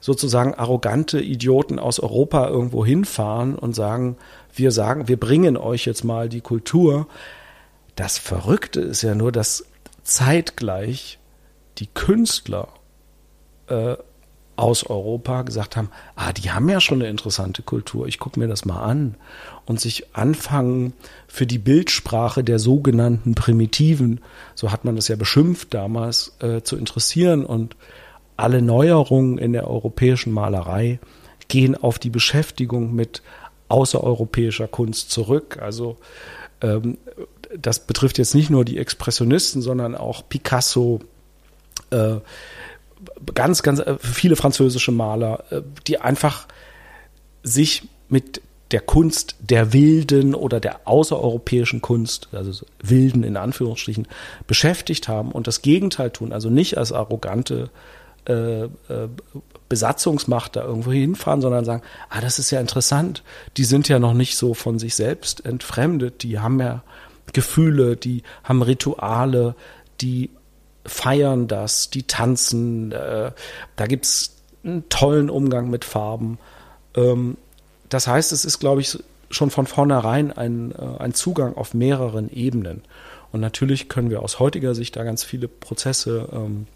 [0.00, 4.16] sozusagen arrogante Idioten aus Europa irgendwo hinfahren und sagen,
[4.54, 7.08] wir sagen, wir bringen euch jetzt mal die Kultur.
[7.96, 9.64] Das Verrückte ist ja nur, dass
[10.02, 11.18] zeitgleich
[11.78, 12.68] die Künstler
[13.68, 13.96] äh,
[14.56, 18.46] aus Europa gesagt haben, ah, die haben ja schon eine interessante Kultur, ich gucke mir
[18.46, 19.16] das mal an
[19.66, 20.92] und sich anfangen
[21.26, 24.20] für die Bildsprache der sogenannten Primitiven,
[24.54, 27.76] so hat man das ja beschimpft damals, äh, zu interessieren und
[28.36, 30.98] alle Neuerungen in der europäischen Malerei
[31.48, 33.22] gehen auf die Beschäftigung mit
[33.68, 35.58] außereuropäischer Kunst zurück.
[35.60, 35.96] Also
[36.60, 36.98] ähm,
[37.56, 41.00] das betrifft jetzt nicht nur die Expressionisten, sondern auch Picasso,
[41.90, 42.16] äh,
[43.34, 46.46] ganz, ganz äh, viele französische Maler, äh, die einfach
[47.42, 54.08] sich mit der Kunst der Wilden oder der außereuropäischen Kunst, also Wilden in Anführungsstrichen,
[54.46, 57.70] beschäftigt haben und das Gegenteil tun, also nicht als arrogante
[58.26, 58.68] äh, äh,
[59.68, 63.22] Besatzungsmacht da irgendwo hinfahren, sondern sagen, ah, das ist ja interessant.
[63.56, 66.22] Die sind ja noch nicht so von sich selbst entfremdet.
[66.22, 66.82] Die haben ja
[67.32, 69.54] Gefühle, die haben Rituale,
[70.00, 70.30] die
[70.86, 72.92] feiern das, die tanzen.
[72.92, 73.32] Äh,
[73.76, 76.38] da gibt's einen tollen Umgang mit Farben.
[76.94, 77.36] Ähm,
[77.94, 78.98] das heißt, es ist, glaube ich,
[79.30, 82.82] schon von vornherein ein, äh, ein Zugang auf mehreren Ebenen.
[83.30, 86.66] Und natürlich können wir aus heutiger Sicht da ganz viele Prozesse ähm,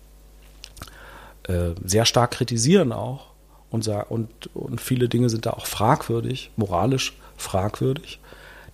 [1.42, 3.32] äh, sehr stark kritisieren auch
[3.68, 8.20] und, und, und viele Dinge sind da auch fragwürdig, moralisch fragwürdig.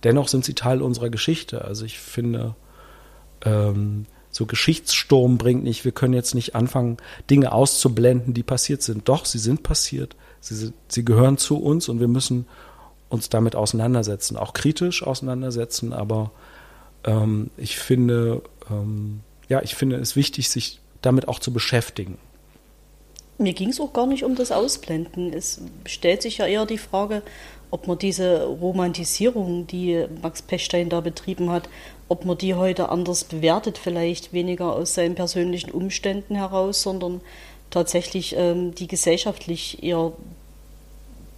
[0.03, 1.65] Dennoch sind sie Teil unserer Geschichte.
[1.65, 2.53] Also ich finde,
[3.43, 9.09] ähm, so Geschichtssturm bringt nicht, wir können jetzt nicht anfangen, Dinge auszublenden, die passiert sind.
[9.09, 10.15] Doch, sie sind passiert.
[10.45, 12.45] Sie, sie gehören zu uns und wir müssen
[13.09, 16.31] uns damit auseinandersetzen, auch kritisch auseinandersetzen, aber
[17.03, 22.19] ähm, ich finde, ähm, ja, ich finde es wichtig, sich damit auch zu beschäftigen.
[23.37, 25.33] Mir ging es auch gar nicht um das Ausblenden.
[25.33, 27.21] Es stellt sich ja eher die Frage,
[27.69, 31.67] ob man diese Romantisierung, die Max Pechstein da betrieben hat,
[32.07, 37.21] ob man die heute anders bewertet, vielleicht weniger aus seinen persönlichen Umständen heraus, sondern
[37.69, 40.11] tatsächlich ähm, die gesellschaftlich eher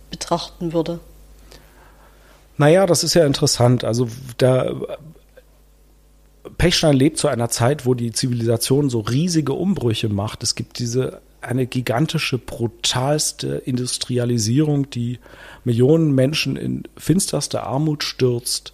[0.09, 0.99] betrachten würde.
[2.57, 3.83] Naja, das ist ja interessant.
[3.83, 4.73] Also da
[6.57, 10.43] Pechstein lebt zu einer Zeit, wo die Zivilisation so riesige Umbrüche macht.
[10.43, 15.19] Es gibt diese eine gigantische, brutalste Industrialisierung, die
[15.63, 18.73] Millionen Menschen in finsterste Armut stürzt.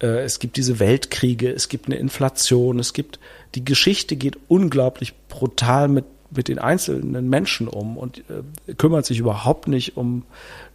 [0.00, 3.20] Äh, es gibt diese Weltkriege, es gibt eine Inflation, es gibt,
[3.54, 6.04] die Geschichte geht unglaublich brutal mit,
[6.36, 10.24] mit den einzelnen Menschen um und äh, kümmert sich überhaupt nicht um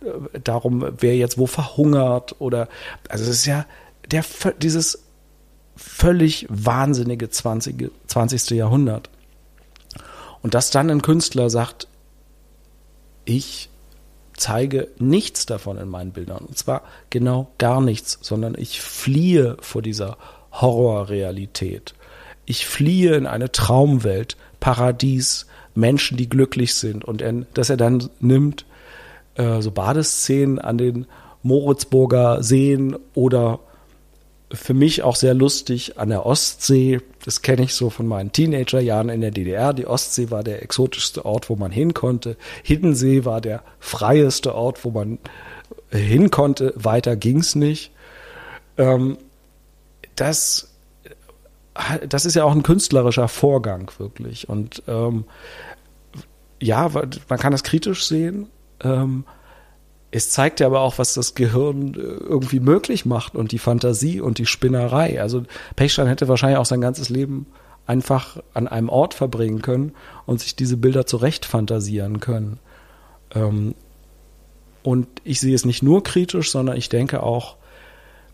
[0.02, 2.68] äh, darum, wer jetzt wo verhungert oder,
[3.10, 3.66] also es ist ja
[4.12, 4.24] der,
[4.62, 5.04] dieses
[5.76, 7.92] völlig wahnsinnige 20.
[8.08, 8.52] 20.
[8.52, 9.10] Jahrhundert.
[10.42, 11.88] Und dass dann ein Künstler sagt,
[13.26, 13.70] ich
[14.36, 16.46] zeige nichts davon in meinen Bildern.
[16.46, 20.18] Und zwar genau gar nichts, sondern ich fliehe vor dieser
[20.52, 21.94] Horrorrealität.
[22.50, 28.10] Ich fliehe in eine Traumwelt, Paradies, Menschen, die glücklich sind und er, dass er dann
[28.22, 28.66] nimmt
[29.36, 31.06] äh, so Badeszenen an den
[31.44, 33.60] Moritzburger Seen oder
[34.52, 37.02] für mich auch sehr lustig an der Ostsee.
[37.24, 39.72] Das kenne ich so von meinen Teenagerjahren in der DDR.
[39.72, 42.36] Die Ostsee war der exotischste Ort, wo man hin konnte.
[42.64, 45.20] Hiddensee war der freieste Ort, wo man
[45.92, 46.74] hin konnte.
[46.76, 47.92] Weiter ging's nicht.
[48.80, 49.20] Ähm,
[50.16, 50.69] das,
[52.08, 54.50] das ist ja auch ein künstlerischer Vorgang wirklich.
[54.50, 55.26] Und ähm,
[56.62, 58.48] ja, man kann das kritisch sehen.
[58.82, 59.26] Ähm,
[60.12, 64.22] es zeigt ja aber auch, was das Gehirn äh, irgendwie möglich macht und die Fantasie
[64.22, 65.22] und die Spinnerei.
[65.22, 65.44] Also
[65.76, 67.48] Pechstein hätte wahrscheinlich auch sein ganzes Leben
[67.86, 69.94] einfach an einem Ort verbringen können
[70.26, 72.60] und sich diese Bilder zurecht fantasieren können.
[73.34, 73.76] Ähm,
[74.84, 77.58] und ich sehe es nicht nur kritisch, sondern ich denke auch,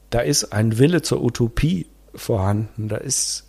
[0.10, 2.89] da ist ein Wille zur Utopie vorhanden.
[2.89, 3.47] Da ist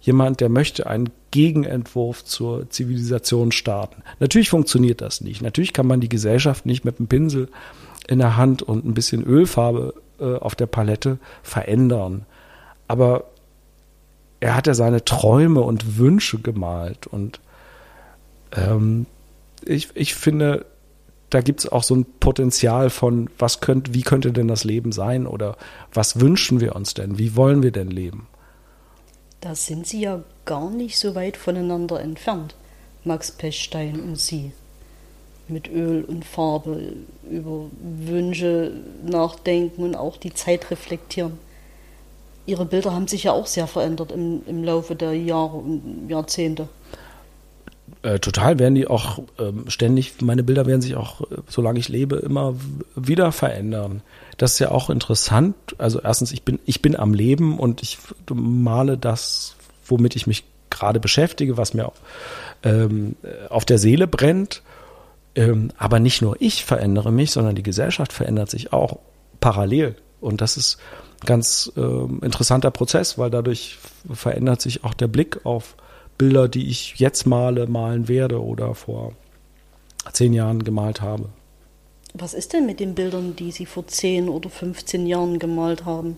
[0.00, 4.02] jemand, der möchte einen Gegenentwurf zur Zivilisation starten.
[4.20, 5.42] Natürlich funktioniert das nicht.
[5.42, 7.48] Natürlich kann man die Gesellschaft nicht mit einem Pinsel
[8.08, 12.24] in der Hand und ein bisschen Ölfarbe äh, auf der Palette verändern.
[12.88, 13.24] Aber
[14.40, 17.40] er hat ja seine Träume und Wünsche gemalt und
[18.52, 19.06] ähm,
[19.64, 20.66] ich, ich finde,
[21.36, 24.90] da gibt es auch so ein Potenzial von, was könnt, wie könnte denn das Leben
[24.90, 25.58] sein oder
[25.92, 28.26] was wünschen wir uns denn, wie wollen wir denn leben?
[29.42, 32.54] Da sind Sie ja gar nicht so weit voneinander entfernt,
[33.04, 34.52] Max Pechstein und Sie.
[35.46, 36.94] Mit Öl und Farbe
[37.30, 38.72] über Wünsche
[39.04, 41.38] nachdenken und auch die Zeit reflektieren.
[42.46, 46.70] Ihre Bilder haben sich ja auch sehr verändert im, im Laufe der Jahre und Jahrzehnte.
[48.06, 51.88] Äh, total werden die auch ähm, ständig, meine Bilder werden sich auch, äh, solange ich
[51.88, 52.54] lebe, immer
[52.94, 54.00] wieder verändern.
[54.36, 55.56] Das ist ja auch interessant.
[55.78, 57.98] Also erstens, ich bin, ich bin am Leben und ich
[58.32, 61.90] male das, womit ich mich gerade beschäftige, was mir
[62.62, 63.16] ähm,
[63.48, 64.62] auf der Seele brennt.
[65.34, 69.00] Ähm, aber nicht nur ich verändere mich, sondern die Gesellschaft verändert sich auch
[69.40, 69.96] parallel.
[70.20, 70.78] Und das ist
[71.22, 71.80] ein ganz äh,
[72.24, 73.78] interessanter Prozess, weil dadurch
[74.12, 75.74] verändert sich auch der Blick auf
[76.18, 79.12] Bilder, die ich jetzt male, malen werde oder vor
[80.12, 81.28] zehn Jahren gemalt habe.
[82.14, 86.16] Was ist denn mit den Bildern, die Sie vor zehn oder 15 Jahren gemalt haben?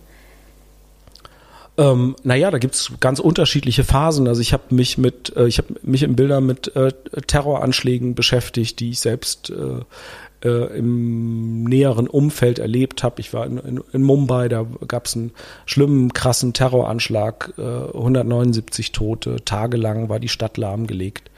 [1.76, 4.26] Ähm, naja, da gibt's ganz unterschiedliche Phasen.
[4.26, 6.92] Also ich habe mich mit, äh, ich habe mich in Bildern mit äh,
[7.26, 9.80] Terroranschlägen beschäftigt, die ich selbst äh,
[10.44, 13.20] äh, im näheren Umfeld erlebt habe.
[13.20, 15.32] Ich war in, in, in, Mumbai, da gab's einen
[15.66, 21.30] schlimmen, krassen Terroranschlag, äh, 179 Tote, tagelang war die Stadt lahmgelegt.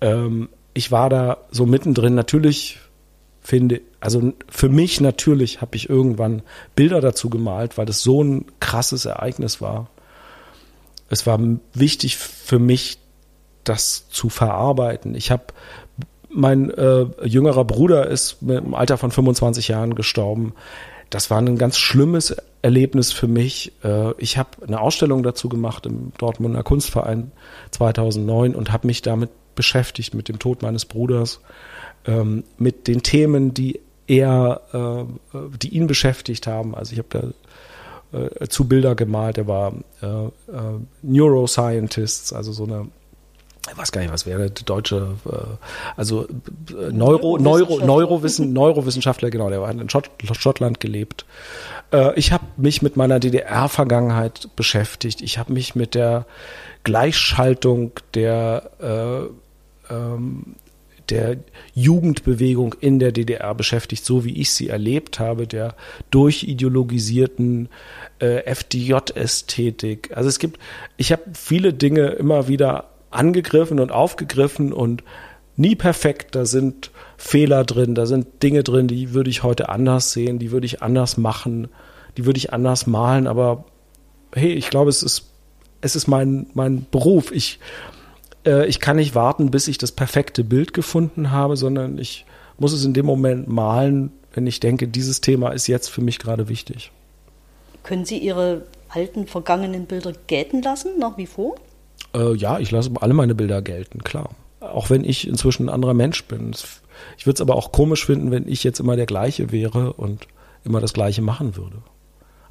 [0.00, 2.14] Ähm, ich war da so mittendrin.
[2.14, 2.78] Natürlich
[3.40, 6.42] finde, also für mich natürlich habe ich irgendwann
[6.74, 9.88] Bilder dazu gemalt, weil das so ein krasses Ereignis war.
[11.08, 11.38] Es war
[11.72, 12.98] wichtig für mich,
[13.62, 15.14] das zu verarbeiten.
[15.14, 15.44] Ich habe
[16.28, 20.54] mein äh, jüngerer Bruder ist im Alter von 25 Jahren gestorben.
[21.10, 23.72] Das war ein ganz schlimmes Erlebnis für mich.
[23.84, 27.32] Äh, ich habe eine Ausstellung dazu gemacht im Dortmunder Kunstverein
[27.70, 31.40] 2009 und habe mich damit beschäftigt mit dem Tod meines Bruders
[32.06, 36.74] ähm, mit den Themen, die er, äh, die ihn beschäftigt haben.
[36.74, 37.32] Also ich habe
[38.12, 39.38] da äh, zu Bilder gemalt.
[39.38, 40.30] Er war äh, äh,
[41.02, 42.88] Neuroscientist, also so eine
[43.70, 45.36] ich weiß gar nicht, was wäre der deutsche, äh,
[45.96, 51.26] also äh, Neuro, Neuro, Neurowissen, Neurowissenschaftler, genau, der war in Schott, Schottland gelebt.
[51.92, 55.22] Äh, ich habe mich mit meiner DDR-Vergangenheit beschäftigt.
[55.22, 56.26] Ich habe mich mit der
[56.84, 59.30] Gleichschaltung der
[59.90, 60.56] äh, ähm,
[61.10, 61.36] der
[61.74, 65.76] Jugendbewegung in der DDR beschäftigt, so wie ich sie erlebt habe, der
[66.10, 67.68] durchideologisierten
[68.18, 70.16] äh, FDJ-Ästhetik.
[70.16, 70.58] Also es gibt,
[70.96, 75.02] ich habe viele Dinge immer wieder angegriffen und aufgegriffen und
[75.56, 76.34] nie perfekt.
[76.34, 80.50] Da sind Fehler drin, da sind Dinge drin, die würde ich heute anders sehen, die
[80.50, 81.68] würde ich anders machen,
[82.16, 83.26] die würde ich anders malen.
[83.26, 83.64] Aber
[84.34, 85.30] hey, ich glaube, es ist
[85.80, 87.32] es ist mein mein Beruf.
[87.32, 87.58] Ich
[88.44, 92.26] äh, ich kann nicht warten, bis ich das perfekte Bild gefunden habe, sondern ich
[92.58, 96.18] muss es in dem Moment malen, wenn ich denke, dieses Thema ist jetzt für mich
[96.18, 96.92] gerade wichtig.
[97.82, 101.56] Können Sie Ihre alten, vergangenen Bilder gelten lassen, nach wie vor?
[102.14, 104.30] Äh, ja, ich lasse alle meine Bilder gelten, klar.
[104.60, 106.52] Auch wenn ich inzwischen ein anderer Mensch bin.
[107.18, 110.26] Ich würde es aber auch komisch finden, wenn ich jetzt immer der gleiche wäre und
[110.64, 111.78] immer das gleiche machen würde.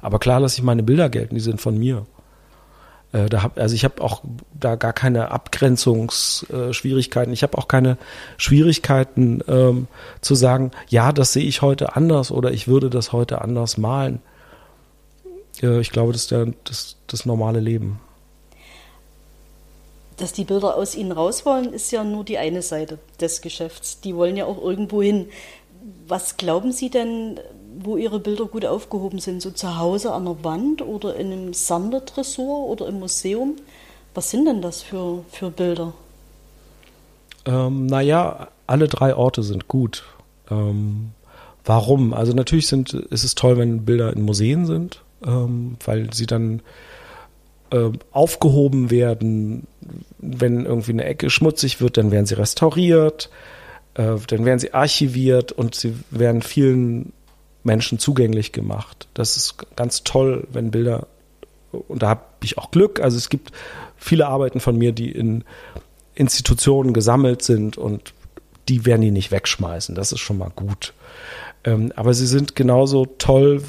[0.00, 2.06] Aber klar lasse ich meine Bilder gelten, die sind von mir.
[3.12, 4.22] Äh, da hab, also ich habe auch
[4.58, 7.32] da gar keine Abgrenzungsschwierigkeiten.
[7.32, 7.98] ich habe auch keine
[8.36, 9.88] Schwierigkeiten ähm,
[10.20, 14.20] zu sagen, ja, das sehe ich heute anders oder ich würde das heute anders malen.
[15.62, 18.00] Äh, ich glaube, das ist der, das, das normale Leben.
[20.16, 24.00] Dass die Bilder aus ihnen raus wollen, ist ja nur die eine Seite des Geschäfts.
[24.00, 25.28] Die wollen ja auch irgendwo hin.
[26.08, 27.38] Was glauben Sie denn,
[27.78, 29.42] wo Ihre Bilder gut aufgehoben sind?
[29.42, 33.56] So zu Hause an der Wand oder in einem Sammlertresor oder im Museum?
[34.14, 35.92] Was sind denn das für, für Bilder?
[37.44, 40.04] Ähm, naja, alle drei Orte sind gut.
[40.50, 41.10] Ähm,
[41.64, 42.14] warum?
[42.14, 46.62] Also natürlich sind, ist es toll, wenn Bilder in Museen sind, ähm, weil sie dann
[47.70, 49.66] äh, aufgehoben werden.
[50.18, 53.30] Wenn irgendwie eine Ecke schmutzig wird, dann werden sie restauriert,
[53.94, 57.12] äh, dann werden sie archiviert und sie werden vielen
[57.64, 59.08] Menschen zugänglich gemacht.
[59.14, 61.06] Das ist ganz toll, wenn Bilder,
[61.72, 63.52] und da habe ich auch Glück, also es gibt
[63.96, 65.44] viele Arbeiten von mir, die in
[66.14, 68.14] Institutionen gesammelt sind und
[68.68, 69.94] die werden die nicht wegschmeißen.
[69.94, 70.94] Das ist schon mal gut.
[71.64, 73.62] Ähm, aber sie sind genauso toll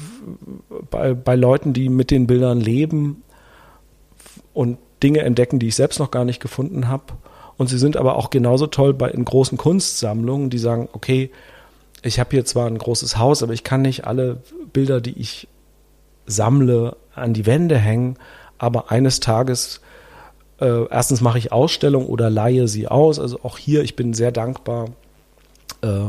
[0.90, 3.22] bei, bei Leuten, die mit den Bildern leben
[4.58, 7.04] und Dinge entdecken, die ich selbst noch gar nicht gefunden habe.
[7.56, 11.30] Und sie sind aber auch genauso toll bei in großen Kunstsammlungen, die sagen, okay,
[12.02, 14.42] ich habe hier zwar ein großes Haus, aber ich kann nicht alle
[14.72, 15.46] Bilder, die ich
[16.26, 18.16] sammle, an die Wände hängen,
[18.58, 19.80] aber eines Tages
[20.60, 23.20] äh, erstens mache ich Ausstellung oder leihe sie aus.
[23.20, 24.86] Also auch hier, ich bin sehr dankbar.
[25.82, 26.00] Äh,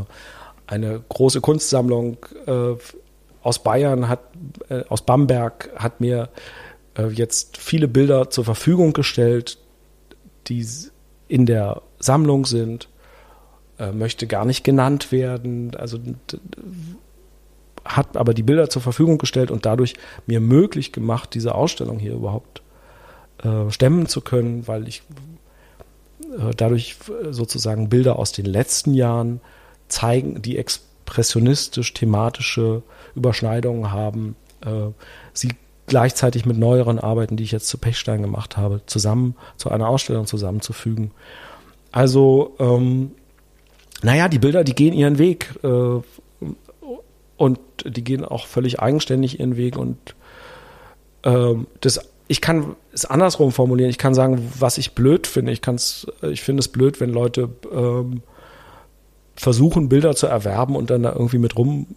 [0.66, 2.74] eine große Kunstsammlung äh,
[3.44, 4.22] aus Bayern hat,
[4.70, 6.30] äh, aus Bamberg hat mir
[7.00, 9.58] äh, jetzt viele Bilder zur Verfügung gestellt,
[10.48, 10.66] die
[11.28, 12.90] in der Sammlung sind,
[13.78, 16.00] äh, möchte gar nicht genannt werden, also
[17.86, 19.94] hat aber die Bilder zur Verfügung gestellt und dadurch
[20.28, 22.62] mir möglich gemacht, diese Ausstellung hier überhaupt
[23.44, 25.04] äh, stemmen zu können, weil ich
[26.38, 26.98] äh, dadurch
[27.30, 29.42] sozusagen Bilder aus den letzten Jahren
[29.88, 32.84] zeigen, die expressionistisch thematische
[33.16, 34.92] Überschneidungen haben, äh,
[35.34, 35.50] sie
[35.90, 40.26] gleichzeitig mit neueren Arbeiten, die ich jetzt zu Pechstein gemacht habe, zusammen zu einer Ausstellung
[40.26, 41.12] zusammenzufügen.
[41.92, 43.12] Also, ähm,
[44.02, 46.02] naja, die Bilder, die gehen ihren Weg äh,
[47.38, 49.98] und die gehen auch völlig eigenständig ihren Weg und
[51.24, 52.00] ähm, das
[52.32, 53.90] ich kann es andersrum formulieren.
[53.90, 55.52] Ich kann sagen, was ich blöd finde.
[55.52, 55.62] Ich
[56.22, 58.22] ich finde es blöd, wenn Leute ähm,
[59.36, 61.88] versuchen, Bilder zu erwerben und dann da irgendwie mit rum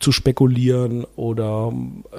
[0.00, 1.72] zu spekulieren oder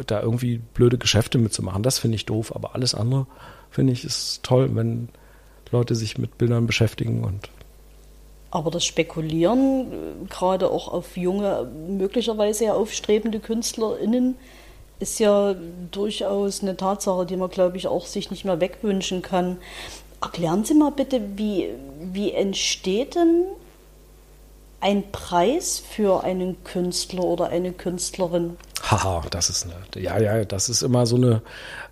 [0.08, 1.84] da irgendwie blöde Geschäfte mitzumachen.
[1.84, 2.56] Das finde ich doof.
[2.56, 3.28] Aber alles andere
[3.72, 5.10] finde ich ist toll, wenn
[5.72, 7.50] Leute sich mit Bildern beschäftigen und
[8.52, 14.38] aber das Spekulieren, äh, gerade auch auf junge, möglicherweise aufstrebende KünstlerInnen,
[15.00, 15.56] ist ja
[15.92, 19.58] durchaus eine Tatsache, die man, glaube ich, auch sich nicht mehr wegwünschen kann.
[20.22, 21.70] Erklären Sie mal bitte, wie,
[22.12, 23.46] wie entsteht denn
[24.82, 28.58] ein Preis für einen Künstler oder eine Künstlerin?
[28.84, 31.42] Haha, das ist eine, ja, ja, das ist immer so eine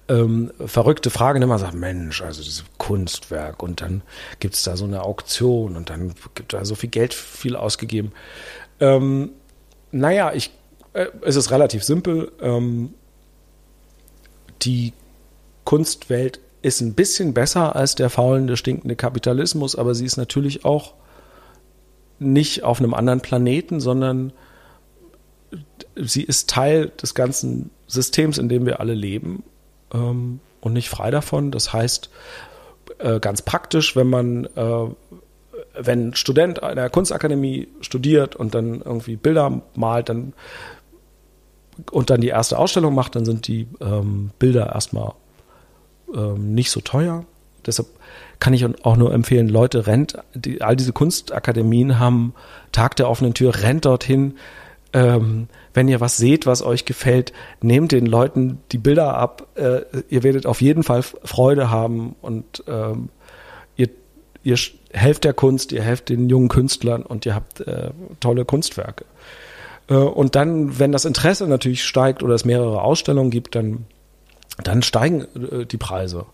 [0.08, 4.04] ähm, verrückte Frage, wenn man sagt, Mensch, also dieses Kunstwerk und dann
[4.40, 8.14] gibt es da so eine Auktion und dann gibt da so viel Geld viel ausgegeben.
[8.80, 9.32] Ähm,
[9.92, 10.52] naja, ich
[10.98, 12.32] äh, es ist relativ simpel.
[12.42, 12.94] Ähm,
[14.64, 14.94] die
[15.64, 20.96] Kunstwelt ist ein bisschen besser als der faulende, stinkende Kapitalismus, aber sie ist natürlich auch
[22.20, 24.34] nicht auf einem anderen Planeten, sondern
[25.96, 29.44] sie ist Teil des ganzen Systems, in dem wir alle leben
[29.94, 31.52] ähm, und nicht frei davon.
[31.52, 32.10] Das heißt,
[33.00, 34.88] äh, ganz praktisch, wenn man äh,
[35.80, 40.34] wenn ein Student der Kunstakademie studiert und dann irgendwie Bilder malt, dann
[41.92, 45.14] und dann die erste Ausstellung macht, dann sind die ähm, Bilder erstmal
[46.14, 47.26] ähm, nicht so teuer.
[47.66, 47.88] Deshalb
[48.40, 52.34] kann ich auch nur empfehlen, Leute, rennt, die, all diese Kunstakademien haben
[52.72, 54.36] Tag der offenen Tür, rennt dorthin.
[54.94, 59.48] Ähm, wenn ihr was seht, was euch gefällt, nehmt den Leuten die Bilder ab.
[59.56, 63.10] Äh, ihr werdet auf jeden Fall Freude haben und ähm,
[63.76, 63.90] ihr,
[64.44, 64.58] ihr
[64.92, 69.06] helft der Kunst, ihr helft den jungen Künstlern und ihr habt äh, tolle Kunstwerke.
[69.90, 73.86] Äh, und dann, wenn das Interesse natürlich steigt oder es mehrere Ausstellungen gibt, dann,
[74.64, 76.26] dann steigen äh, die Preise.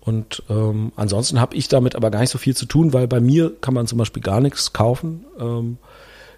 [0.00, 3.20] Und ähm, ansonsten habe ich damit aber gar nicht so viel zu tun, weil bei
[3.20, 5.24] mir kann man zum Beispiel gar nichts kaufen.
[5.38, 5.78] Ähm,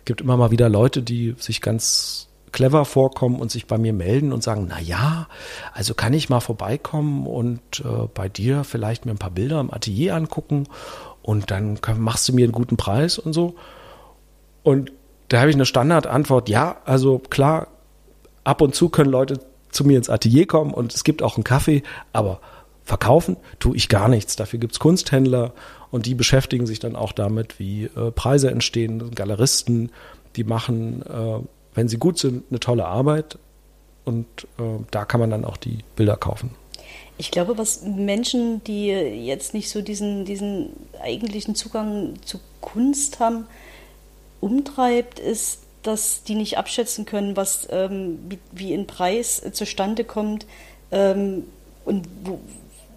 [0.04, 4.32] gibt immer mal wieder Leute, die sich ganz clever vorkommen und sich bei mir melden
[4.32, 5.28] und sagen, na ja,
[5.72, 9.72] also kann ich mal vorbeikommen und äh, bei dir vielleicht mir ein paar Bilder im
[9.72, 10.66] Atelier angucken
[11.22, 13.54] und dann machst du mir einen guten Preis und so.
[14.62, 14.92] Und
[15.28, 17.68] da habe ich eine Standardantwort, ja, also klar,
[18.42, 21.44] ab und zu können Leute zu mir ins Atelier kommen und es gibt auch einen
[21.44, 21.82] Kaffee,
[22.12, 22.40] aber
[22.90, 24.34] verkaufen tue ich gar nichts.
[24.34, 25.52] Dafür gibt es Kunsthändler
[25.92, 29.92] und die beschäftigen sich dann auch damit, wie äh, Preise entstehen, Galeristen,
[30.34, 31.38] die machen, äh,
[31.74, 33.38] wenn sie gut sind, eine tolle Arbeit
[34.04, 34.26] und
[34.58, 36.50] äh, da kann man dann auch die Bilder kaufen.
[37.16, 40.70] Ich glaube, was Menschen, die jetzt nicht so diesen, diesen
[41.00, 43.46] eigentlichen Zugang zu Kunst haben,
[44.40, 50.46] umtreibt, ist, dass die nicht abschätzen können, was ähm, wie, wie ein Preis zustande kommt
[50.90, 51.44] ähm,
[51.84, 52.40] und wo,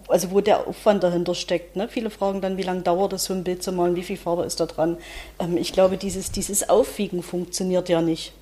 [0.08, 1.76] also wo der Aufwand dahinter steckt.
[1.76, 1.88] Ne?
[1.88, 4.44] Viele fragen dann, wie lange dauert es, so ein Bild zu malen, wie viel Farbe
[4.44, 4.96] ist da dran.
[5.38, 8.32] Ähm, ich glaube, dieses, dieses Aufwiegen funktioniert ja nicht.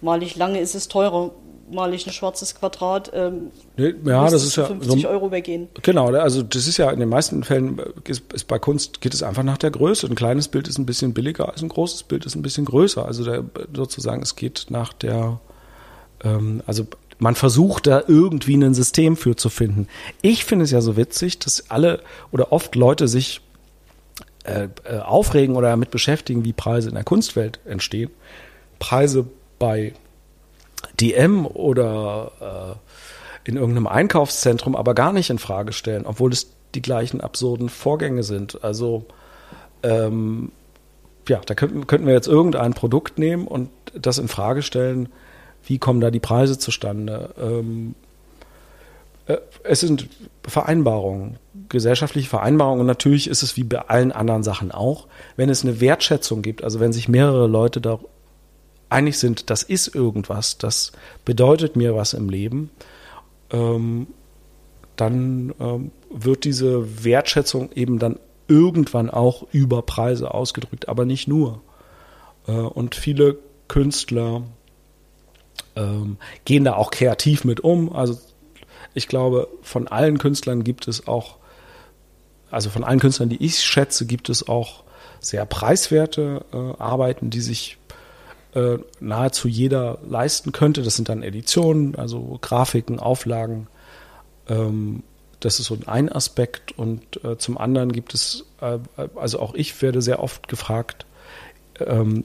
[0.00, 1.30] Mal ich lange, ist es teurer.
[1.68, 5.66] Mal ich ein schwarzes Quadrat, ähm, Nee, ja, das ist ja 50 so, Euro weggehen.
[5.82, 9.24] Genau, also das ist ja in den meisten Fällen ist, ist bei Kunst geht es
[9.24, 10.06] einfach nach der Größe.
[10.06, 13.04] Ein kleines Bild ist ein bisschen billiger als ein großes Bild ist ein bisschen größer.
[13.04, 13.42] Also der,
[13.74, 15.40] sozusagen es geht nach der
[16.22, 16.86] ähm, also
[17.18, 19.88] man versucht da irgendwie ein System für zu finden.
[20.22, 22.00] Ich finde es ja so witzig, dass alle
[22.30, 23.40] oder oft Leute sich
[24.44, 28.10] äh, äh, aufregen oder damit beschäftigen, wie Preise in der Kunstwelt entstehen.
[28.78, 29.26] Preise
[29.58, 29.94] bei
[31.00, 32.76] DM oder
[33.44, 37.68] äh, in irgendeinem Einkaufszentrum aber gar nicht in Frage stellen, obwohl es die gleichen absurden
[37.68, 38.62] Vorgänge sind.
[38.62, 39.06] Also
[39.82, 40.52] ähm,
[41.28, 45.08] ja, da könnten, könnten wir jetzt irgendein Produkt nehmen und das in Frage stellen,
[45.66, 47.34] wie kommen da die Preise zustande?
[47.38, 47.94] Ähm,
[49.26, 50.08] äh, es sind
[50.46, 51.38] Vereinbarungen,
[51.68, 55.06] gesellschaftliche Vereinbarungen und natürlich ist es wie bei allen anderen Sachen auch,
[55.36, 57.98] wenn es eine Wertschätzung gibt, also wenn sich mehrere Leute da
[58.88, 60.92] einig sind, das ist irgendwas, das
[61.24, 62.70] bedeutet mir was im Leben,
[63.50, 64.06] ähm,
[64.94, 71.60] dann ähm, wird diese Wertschätzung eben dann irgendwann auch über Preise ausgedrückt, aber nicht nur.
[72.46, 73.38] Äh, und viele
[73.68, 74.42] Künstler
[75.76, 77.92] ähm, gehen da auch kreativ mit um.
[77.94, 78.18] Also
[78.94, 81.36] ich glaube, von allen Künstlern gibt es auch,
[82.50, 84.84] also von allen Künstlern, die ich schätze, gibt es auch
[85.20, 87.78] sehr preiswerte äh, Arbeiten, die sich
[88.54, 90.82] äh, nahezu jeder leisten könnte.
[90.82, 93.66] Das sind dann Editionen, also Grafiken, Auflagen.
[94.48, 95.02] Ähm,
[95.40, 96.72] das ist so ein Aspekt.
[96.72, 98.78] Und äh, zum anderen gibt es, äh,
[99.14, 101.04] also auch ich werde sehr oft gefragt,
[101.80, 102.24] ähm,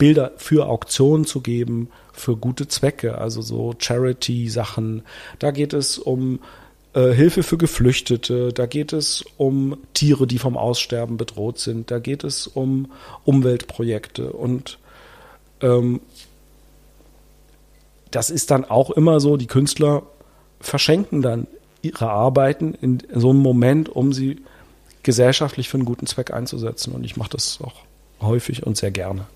[0.00, 5.02] Bilder für Auktionen zu geben, für gute Zwecke, also so Charity-Sachen.
[5.38, 6.40] Da geht es um
[6.94, 11.98] äh, Hilfe für Geflüchtete, da geht es um Tiere, die vom Aussterben bedroht sind, da
[11.98, 12.90] geht es um
[13.24, 14.78] Umweltprojekte und
[15.60, 16.00] ähm,
[18.10, 20.02] das ist dann auch immer so, die Künstler
[20.60, 21.46] verschenken dann
[21.82, 24.38] ihre Arbeiten in so einem Moment, um sie
[25.02, 26.92] gesellschaftlich für einen guten Zweck einzusetzen.
[26.92, 27.74] Und ich mache das auch
[28.20, 29.26] häufig und sehr gerne.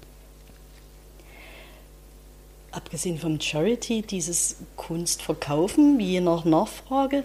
[2.75, 7.23] Abgesehen von Charity, dieses Kunstverkaufen, je nach Nachfrage,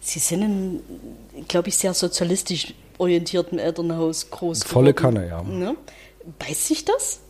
[0.00, 0.80] Sie sind in,
[1.48, 5.14] glaube ich, sehr sozialistisch orientierten Elternhaus groß Volle geworden.
[5.14, 5.42] Kanne, ja.
[5.42, 5.76] Ne?
[6.38, 7.20] Beißt sich das?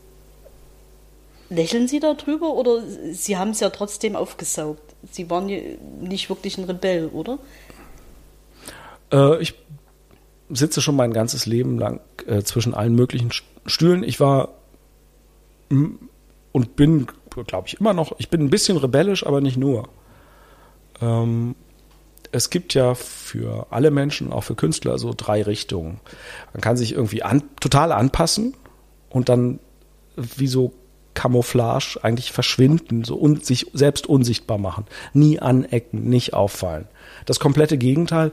[1.51, 2.83] Lächeln Sie darüber oder
[3.13, 4.83] Sie haben es ja trotzdem aufgesaugt?
[5.11, 5.59] Sie waren ja
[6.01, 7.39] nicht wirklich ein Rebell, oder?
[9.13, 9.55] Äh, ich
[10.49, 14.03] sitze schon mein ganzes Leben lang äh, zwischen allen möglichen St- Stühlen.
[14.03, 14.55] Ich war
[15.69, 19.89] und bin, glaube ich, immer noch, ich bin ein bisschen rebellisch, aber nicht nur.
[21.01, 21.55] Ähm,
[22.31, 26.01] es gibt ja für alle Menschen, auch für Künstler, so drei Richtungen.
[26.53, 28.55] Man kann sich irgendwie an, total anpassen
[29.11, 29.59] und dann
[30.17, 30.73] wie so
[31.15, 36.89] Camouflage eigentlich verschwinden, so und sich selbst unsichtbar machen, nie anecken, nicht auffallen.
[37.27, 38.33] Das komplette Gegenteil,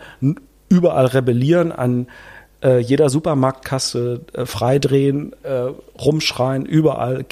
[0.70, 2.08] überall rebellieren, an
[2.64, 7.26] äh, jeder Supermarktkasse äh, freidrehen, äh, rumschreien, überall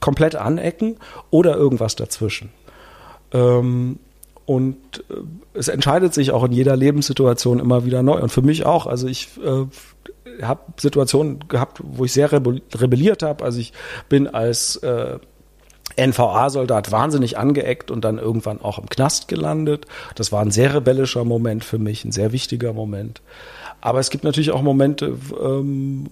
[0.00, 0.96] komplett anecken
[1.30, 2.50] oder irgendwas dazwischen.
[3.32, 3.98] Ähm,
[4.46, 5.14] und äh,
[5.54, 8.20] es entscheidet sich auch in jeder Lebenssituation immer wieder neu.
[8.20, 8.86] Und für mich auch.
[8.86, 9.66] Also ich äh,
[10.42, 13.44] habe Situationen gehabt, wo ich sehr rebel rebelliert habe.
[13.44, 13.72] Also ich
[14.08, 15.18] bin als äh,
[15.96, 19.86] NVA-Soldat wahnsinnig angeeckt und dann irgendwann auch im Knast gelandet.
[20.14, 23.22] Das war ein sehr rebellischer Moment für mich, ein sehr wichtiger Moment.
[23.80, 26.08] Aber es gibt natürlich auch Momente, ähm,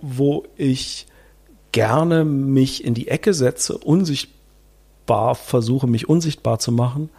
[0.00, 1.06] wo ich
[1.74, 7.10] gerne mich in die Ecke setze, unsichtbar versuche, mich unsichtbar zu machen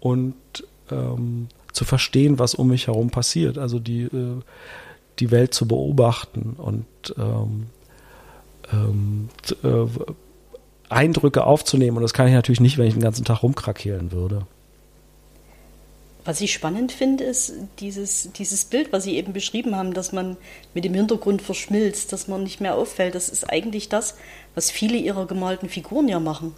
[0.00, 0.34] und
[0.90, 3.58] ähm, zu verstehen, was um mich herum passiert.
[3.58, 4.40] Also die, äh,
[5.20, 6.84] die Welt zu beobachten und
[7.16, 7.66] ähm,
[8.72, 9.28] ähm,
[9.62, 9.86] äh,
[10.88, 11.96] Eindrücke aufzunehmen.
[11.96, 14.48] Und das kann ich natürlich nicht, wenn ich den ganzen Tag rumkrakeelen würde.
[16.26, 20.36] Was ich spannend finde, ist dieses, dieses Bild, was Sie eben beschrieben haben, dass man
[20.74, 23.14] mit dem Hintergrund verschmilzt, dass man nicht mehr auffällt.
[23.14, 24.16] Das ist eigentlich das,
[24.56, 26.54] was viele Ihrer gemalten Figuren ja machen.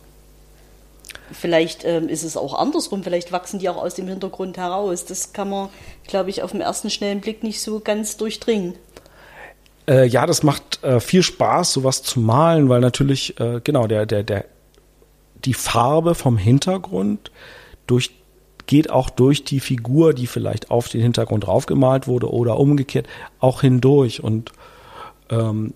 [1.32, 5.04] Vielleicht ähm, ist es auch andersrum, vielleicht wachsen die auch aus dem Hintergrund heraus.
[5.04, 5.68] Das kann man,
[6.06, 8.74] glaube ich, auf den ersten schnellen Blick nicht so ganz durchdringen.
[9.86, 14.06] Äh, ja, das macht äh, viel Spaß, sowas zu malen, weil natürlich, äh, genau, der,
[14.06, 14.46] der, der,
[15.44, 17.30] die Farbe vom Hintergrund
[17.86, 18.17] durch
[18.68, 23.08] geht auch durch die Figur, die vielleicht auf den Hintergrund draufgemalt wurde oder umgekehrt,
[23.40, 24.22] auch hindurch.
[24.22, 24.52] Und
[25.30, 25.72] ähm,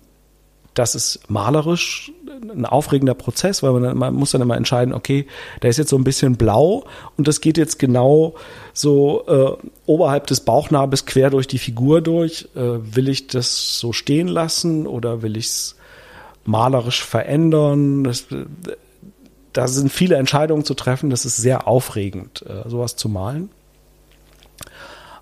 [0.75, 5.27] das ist malerisch ein aufregender Prozess, weil man, man muss dann immer entscheiden, okay,
[5.59, 6.85] da ist jetzt so ein bisschen blau
[7.17, 8.35] und das geht jetzt genau
[8.73, 12.47] so äh, oberhalb des Bauchnabels quer durch die Figur durch.
[12.55, 15.75] Äh, will ich das so stehen lassen oder will ich es
[16.45, 18.03] malerisch verändern?
[18.03, 18.27] Das,
[19.53, 21.09] da sind viele Entscheidungen zu treffen.
[21.09, 23.49] Das ist sehr aufregend, äh, sowas zu malen.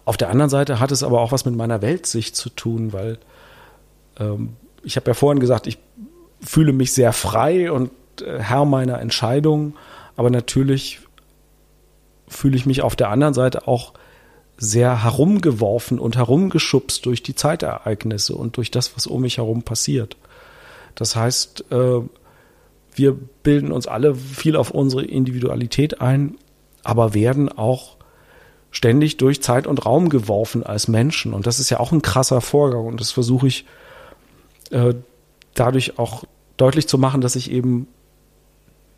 [0.06, 3.20] Auf der anderen Seite hat es aber auch was mit meiner Weltsicht zu tun, weil
[4.20, 5.78] ähm, ich habe ja vorhin gesagt, ich
[6.42, 9.76] fühle mich sehr frei und äh, Herr meiner Entscheidungen,
[10.16, 11.02] aber natürlich
[12.28, 13.94] fühle ich mich auf der anderen Seite auch
[14.58, 20.18] sehr herumgeworfen und herumgeschubst durch die Zeitereignisse und durch das, was um mich herum passiert.
[20.96, 22.02] Das heißt, äh,
[22.94, 23.14] wir
[23.44, 26.36] bilden uns alle viel auf unsere Individualität ein,
[26.84, 27.98] aber werden auch
[28.72, 31.34] ständig durch Zeit und Raum geworfen als Menschen.
[31.34, 32.86] Und das ist ja auch ein krasser Vorgang.
[32.86, 33.66] Und das versuche ich
[34.72, 34.94] äh,
[35.54, 36.24] dadurch auch
[36.58, 37.88] deutlich zu machen, dass ich eben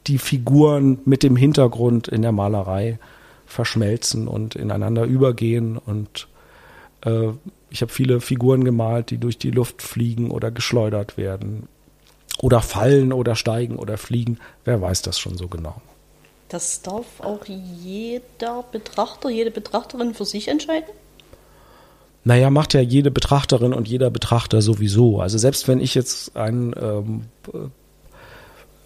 [0.08, 3.00] die Figuren mit dem Hintergrund in der Malerei
[3.46, 5.78] verschmelzen und ineinander übergehen.
[5.78, 6.28] Und
[7.02, 7.30] äh,
[7.70, 11.68] ich habe viele Figuren gemalt, die durch die Luft fliegen oder geschleudert werden.
[12.42, 14.40] Oder fallen oder steigen oder fliegen.
[14.66, 15.82] Wer weiß das schon so genau.
[16.50, 20.90] Das darf auch jeder Betrachter, jede Betrachterin für sich entscheiden?
[22.26, 25.20] Naja, macht ja jede Betrachterin und jeder Betrachter sowieso.
[25.20, 27.22] Also selbst wenn ich jetzt einen, ähm,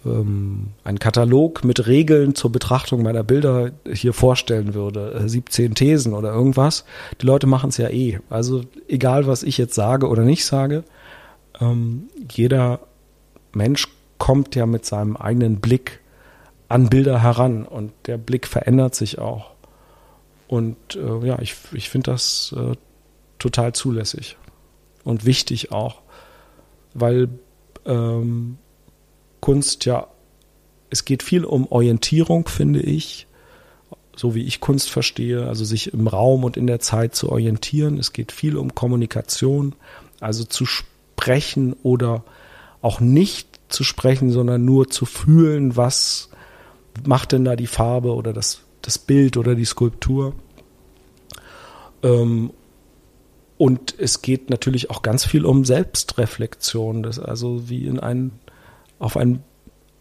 [0.04, 6.14] ähm, einen Katalog mit Regeln zur Betrachtung meiner Bilder hier vorstellen würde, 17 äh, Thesen
[6.14, 6.84] oder irgendwas,
[7.20, 8.18] die Leute machen es ja eh.
[8.28, 10.82] Also egal, was ich jetzt sage oder nicht sage,
[11.60, 12.80] ähm, jeder
[13.58, 16.00] Mensch kommt ja mit seinem eigenen Blick
[16.68, 19.50] an Bilder heran und der Blick verändert sich auch.
[20.48, 22.74] Und äh, ja, ich, ich finde das äh,
[23.38, 24.36] total zulässig
[25.04, 26.00] und wichtig auch,
[26.94, 27.28] weil
[27.84, 28.58] ähm,
[29.40, 30.08] Kunst ja,
[30.90, 33.26] es geht viel um Orientierung, finde ich,
[34.16, 37.98] so wie ich Kunst verstehe, also sich im Raum und in der Zeit zu orientieren.
[37.98, 39.74] Es geht viel um Kommunikation,
[40.20, 42.24] also zu sprechen oder
[42.82, 46.30] auch nicht zu sprechen, sondern nur zu fühlen, was
[47.06, 50.34] macht denn da die Farbe oder das, das Bild oder die Skulptur.
[52.02, 52.50] Ähm,
[53.56, 58.32] und es geht natürlich auch ganz viel um Selbstreflexion, das also wie in ein,
[58.98, 59.42] auf ein,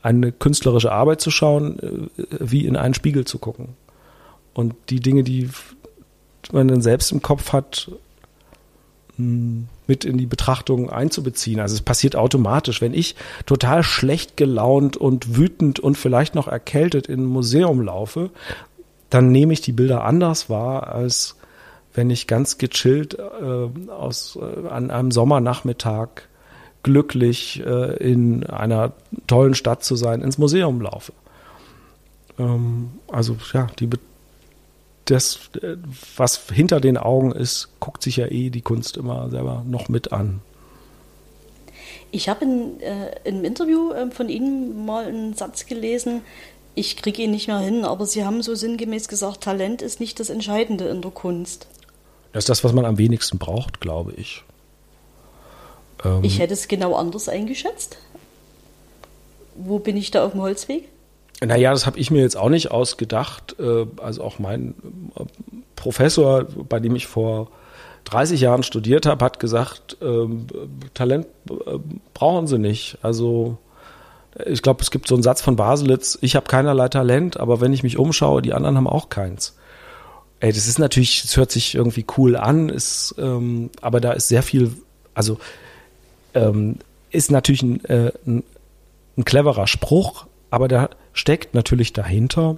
[0.02, 3.70] eine künstlerische Arbeit zu schauen, äh, wie in einen Spiegel zu gucken.
[4.54, 5.50] Und die Dinge, die
[6.52, 7.92] man dann selbst im Kopf hat,
[9.18, 11.60] mit in die Betrachtung einzubeziehen.
[11.60, 12.82] Also es passiert automatisch.
[12.82, 13.16] Wenn ich
[13.46, 18.30] total schlecht gelaunt und wütend und vielleicht noch erkältet in ein Museum laufe,
[19.10, 21.36] dann nehme ich die Bilder anders wahr, als
[21.94, 26.10] wenn ich ganz gechillt äh, aus, äh, an einem Sommernachmittag
[26.84, 28.94] glücklich äh, in einer
[29.26, 31.14] tollen Stadt zu sein, ins Museum laufe.
[32.38, 33.88] Ähm, also ja, die
[35.12, 35.78] das, äh,
[36.16, 40.12] was hinter den Augen ist, guckt sich ja eh die Kunst immer selber noch mit
[40.12, 40.42] an.
[42.12, 46.22] Ich habe in, äh, im Interview äh, von Ihnen mal einen Satz gelesen,
[46.78, 50.20] ich kriege ihn nicht mehr hin, aber Sie haben so sinngemäß gesagt, Talent ist nicht
[50.20, 51.66] das Entscheidende in der Kunst.
[52.34, 54.44] Das ist das, was man am wenigsten braucht, glaube ich.
[56.06, 57.98] Ähm, ich hätte es genau anders eingeschätzt.
[59.56, 60.88] Wo bin ich da auf dem Holzweg?
[61.44, 63.56] Naja, das habe ich mir jetzt auch nicht ausgedacht.
[63.60, 64.74] Äh, also auch mein
[65.16, 65.24] äh,
[65.76, 67.50] Professor, bei dem ich vor
[68.06, 70.48] 30 Jahren studiert habe, hat gesagt, ähm,
[70.94, 71.78] Talent äh,
[72.14, 72.98] brauchen Sie nicht.
[73.02, 73.58] Also
[74.46, 77.74] ich glaube, es gibt so einen Satz von Baselitz, ich habe keinerlei Talent, aber wenn
[77.74, 79.56] ich mich umschaue, die anderen haben auch keins.
[80.40, 84.28] Ey, das ist natürlich, es hört sich irgendwie cool an, ist, ähm, aber da ist
[84.28, 84.72] sehr viel,
[85.16, 85.40] also
[86.36, 86.78] ähm,
[87.10, 88.44] ist natürlich ein, äh, ein,
[89.18, 90.28] ein cleverer Spruch,
[90.58, 92.58] aber da steckt natürlich dahinter,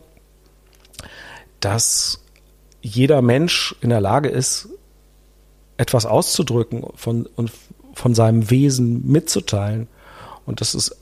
[1.60, 2.24] dass
[2.82, 4.70] jeder Mensch in der Lage ist,
[5.76, 7.52] etwas auszudrücken von, und
[7.94, 9.90] von seinem Wesen mitzuteilen.
[10.46, 10.96] Und dass es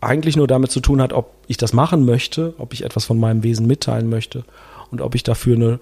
[0.00, 3.18] eigentlich nur damit zu tun hat, ob ich das machen möchte, ob ich etwas von
[3.18, 4.44] meinem Wesen mitteilen möchte
[4.92, 5.80] und ob ich dafür eine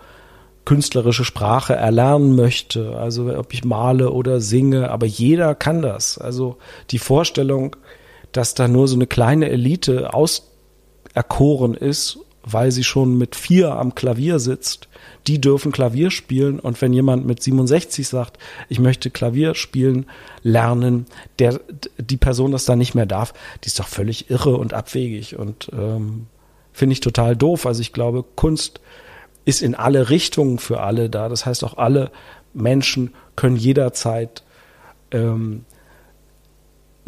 [0.64, 6.16] künstlerische Sprache erlernen möchte, also ob ich male oder singe, aber jeder kann das.
[6.16, 6.56] Also
[6.92, 7.76] die Vorstellung,
[8.32, 13.94] dass da nur so eine kleine Elite auserkoren ist, weil sie schon mit vier am
[13.94, 14.88] Klavier sitzt,
[15.26, 20.06] die dürfen Klavier spielen und wenn jemand mit 67 sagt, ich möchte Klavier spielen
[20.42, 21.06] lernen,
[21.38, 21.60] der
[21.98, 25.70] die Person das dann nicht mehr darf, die ist doch völlig irre und abwegig und
[25.72, 26.26] ähm,
[26.72, 27.66] finde ich total doof.
[27.66, 28.80] Also ich glaube, Kunst
[29.44, 31.28] ist in alle Richtungen für alle da.
[31.28, 32.10] Das heißt, auch alle
[32.54, 34.42] Menschen können jederzeit
[35.10, 35.64] ähm,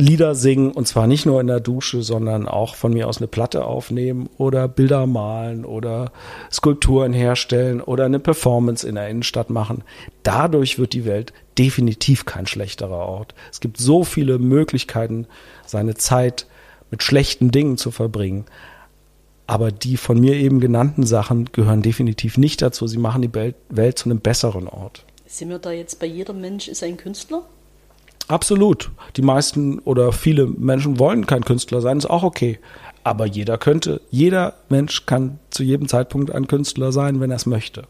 [0.00, 3.28] Lieder singen und zwar nicht nur in der Dusche, sondern auch von mir aus eine
[3.28, 6.12] Platte aufnehmen oder Bilder malen oder
[6.50, 9.84] Skulpturen herstellen oder eine Performance in der Innenstadt machen.
[10.22, 13.34] Dadurch wird die Welt definitiv kein schlechterer Ort.
[13.52, 15.26] Es gibt so viele Möglichkeiten,
[15.66, 16.46] seine Zeit
[16.90, 18.46] mit schlechten Dingen zu verbringen.
[19.46, 22.86] Aber die von mir eben genannten Sachen gehören definitiv nicht dazu.
[22.86, 25.04] Sie machen die Welt zu einem besseren Ort.
[25.26, 27.42] Sind wir da jetzt bei jeder Mensch ist ein Künstler?
[28.30, 28.92] Absolut.
[29.16, 32.60] Die meisten oder viele Menschen wollen kein Künstler sein, ist auch okay.
[33.02, 37.46] Aber jeder könnte, jeder Mensch kann zu jedem Zeitpunkt ein Künstler sein, wenn er es
[37.46, 37.84] möchte.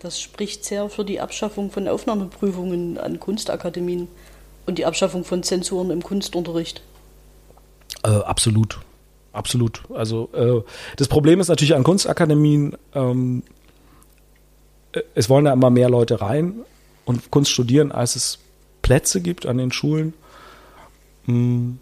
[0.00, 4.08] Das spricht sehr für die Abschaffung von Aufnahmeprüfungen an Kunstakademien
[4.66, 6.82] und die Abschaffung von Zensuren im Kunstunterricht.
[8.02, 8.80] Äh, absolut.
[9.32, 9.82] Absolut.
[9.94, 10.62] Also äh,
[10.96, 13.44] das Problem ist natürlich an Kunstakademien, ähm,
[14.92, 16.54] äh, es wollen da immer mehr Leute rein
[17.04, 18.38] und Kunst studieren, als es
[18.86, 20.14] Plätze gibt an den Schulen.
[21.26, 21.72] Mm.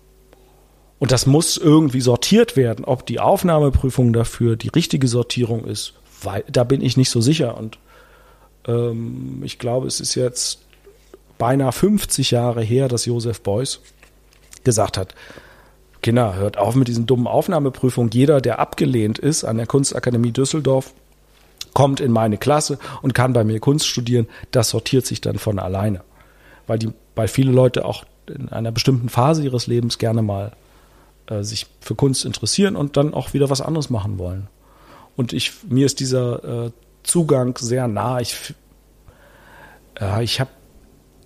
[0.99, 2.87] Und das muss irgendwie sortiert werden.
[2.87, 5.93] Ob die Aufnahmeprüfung dafür die richtige Sortierung ist,
[6.23, 7.59] weil, da bin ich nicht so sicher.
[7.59, 7.79] Und
[8.67, 10.61] ähm, ich glaube, es ist jetzt
[11.37, 13.81] beinahe 50 Jahre her, dass Josef Beuys
[14.63, 15.15] gesagt hat,
[16.01, 18.13] Kinder, hört auf mit diesen dummen Aufnahmeprüfungen.
[18.13, 20.95] Jeder, der abgelehnt ist an der Kunstakademie Düsseldorf,
[21.75, 24.27] kommt in meine Klasse und kann bei mir Kunst studieren.
[24.53, 26.01] Das sortiert sich dann von alleine
[26.67, 30.53] weil die, weil viele Leute auch in einer bestimmten Phase ihres Lebens gerne mal
[31.27, 34.49] äh, sich für Kunst interessieren und dann auch wieder was anderes machen wollen.
[35.17, 36.71] Und ich, mir ist dieser äh,
[37.03, 38.21] Zugang sehr nah.
[38.21, 38.55] Ich,
[40.01, 40.51] äh, ich habe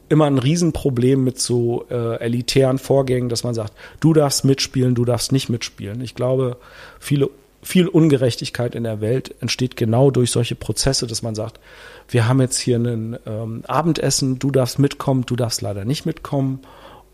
[0.09, 5.05] immer ein Riesenproblem mit so äh, elitären Vorgängen, dass man sagt, du darfst mitspielen, du
[5.05, 6.01] darfst nicht mitspielen.
[6.01, 6.57] Ich glaube,
[6.99, 7.31] viele
[7.63, 11.61] viel Ungerechtigkeit in der Welt entsteht genau durch solche Prozesse, dass man sagt,
[12.09, 16.61] wir haben jetzt hier ein ähm, Abendessen, du darfst mitkommen, du darfst leider nicht mitkommen.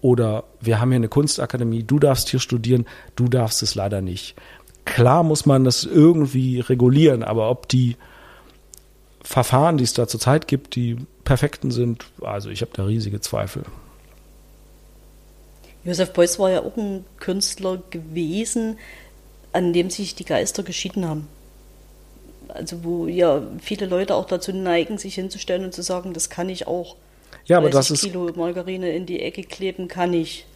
[0.00, 2.84] Oder wir haben hier eine Kunstakademie, du darfst hier studieren,
[3.16, 4.36] du darfst es leider nicht.
[4.84, 7.96] Klar muss man das irgendwie regulieren, aber ob die
[9.22, 13.64] Verfahren, die es da zurzeit gibt, die perfekten sind, also ich habe da riesige Zweifel.
[15.84, 18.78] Josef Beuys war ja auch ein Künstler gewesen,
[19.54, 21.28] an dem sich die Geister geschieden haben.
[22.48, 26.48] Also wo ja viele Leute auch dazu neigen, sich hinzustellen und zu sagen, das kann
[26.48, 26.96] ich auch.
[27.46, 30.46] Ja, aber das ist Kilo Margarine in die Ecke kleben kann ich.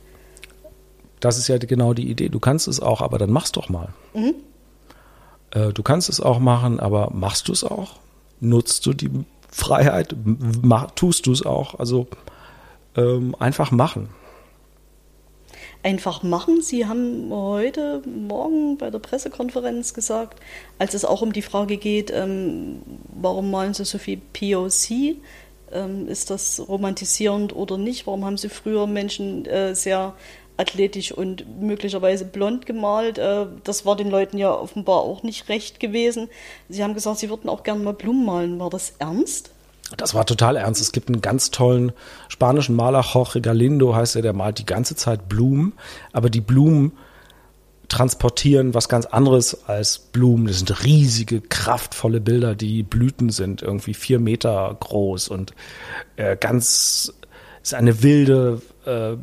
[1.21, 2.29] Das ist ja genau die Idee.
[2.29, 3.89] Du kannst es auch, aber dann mach's doch mal.
[4.15, 4.35] Mhm.
[5.51, 7.97] Äh, du kannst es auch machen, aber machst du es auch?
[8.41, 9.11] Nutzt du die
[9.49, 10.15] Freiheit?
[10.63, 11.79] Mach, tust du es auch?
[11.79, 12.07] Also
[12.97, 14.09] ähm, einfach machen
[15.83, 16.61] einfach machen.
[16.61, 20.41] Sie haben heute Morgen bei der Pressekonferenz gesagt,
[20.79, 25.17] als es auch um die Frage geht, ähm, warum malen Sie so viel POC?
[25.71, 28.07] Ähm, ist das romantisierend oder nicht?
[28.07, 30.15] Warum haben Sie früher Menschen äh, sehr
[30.57, 33.19] athletisch und möglicherweise blond gemalt?
[33.19, 36.29] Äh, das war den Leuten ja offenbar auch nicht recht gewesen.
[36.69, 38.59] Sie haben gesagt, Sie würden auch gerne mal Blumen malen.
[38.59, 39.53] War das ernst?
[39.97, 40.81] Das war total ernst.
[40.81, 41.93] Es gibt einen ganz tollen
[42.29, 45.73] spanischen Maler, Jorge Galindo heißt er, der malt die ganze Zeit Blumen,
[46.13, 46.93] aber die Blumen
[47.89, 50.47] transportieren was ganz anderes als Blumen.
[50.47, 52.55] Das sind riesige, kraftvolle Bilder.
[52.55, 55.55] Die Blüten sind irgendwie vier Meter groß und
[56.17, 57.15] äh, ganz
[57.63, 59.17] ist eine wilde äh,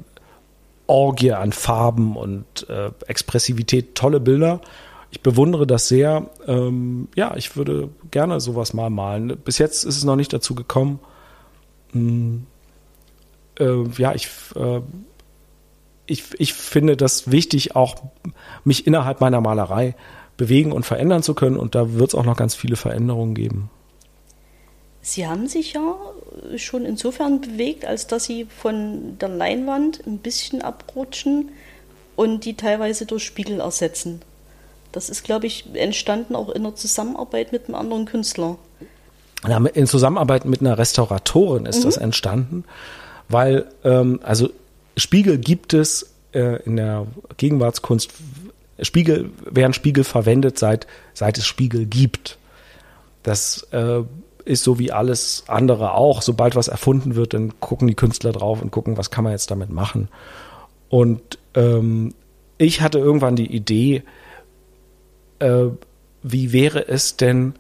[0.88, 3.96] Orgie an Farben und äh, Expressivität.
[3.96, 4.62] Tolle Bilder
[5.16, 6.30] ich bewundere das sehr.
[6.46, 9.38] Ähm, ja, ich würde gerne sowas mal malen.
[9.46, 11.00] Bis jetzt ist es noch nicht dazu gekommen.
[11.94, 12.46] Hm,
[13.58, 14.82] äh, ja, ich, äh,
[16.06, 17.96] ich, ich finde das wichtig, auch
[18.66, 19.96] mich innerhalb meiner Malerei
[20.36, 21.56] bewegen und verändern zu können.
[21.56, 23.70] Und da wird es auch noch ganz viele Veränderungen geben.
[25.00, 25.96] Sie haben sich ja
[26.58, 31.52] schon insofern bewegt, als dass Sie von der Leinwand ein bisschen abrutschen
[32.18, 34.22] und die teilweise durch Spiegel ersetzen.
[34.96, 38.58] Das ist, glaube ich, entstanden auch in der Zusammenarbeit mit einem anderen Künstler.
[39.74, 41.84] In Zusammenarbeit mit einer Restauratorin ist mhm.
[41.84, 42.64] das entstanden,
[43.28, 44.50] weil ähm, also
[44.96, 48.10] Spiegel gibt es äh, in der Gegenwartskunst.
[48.82, 52.38] Spiegel werden Spiegel verwendet seit seit es Spiegel gibt.
[53.22, 54.02] Das äh,
[54.46, 56.22] ist so wie alles andere auch.
[56.22, 59.52] Sobald was erfunden wird, dann gucken die Künstler drauf und gucken, was kann man jetzt
[59.52, 60.08] damit machen.
[60.88, 62.14] Und ähm,
[62.58, 64.04] ich hatte irgendwann die Idee,
[65.40, 65.66] äh,
[66.24, 67.56] wie wäre es denn,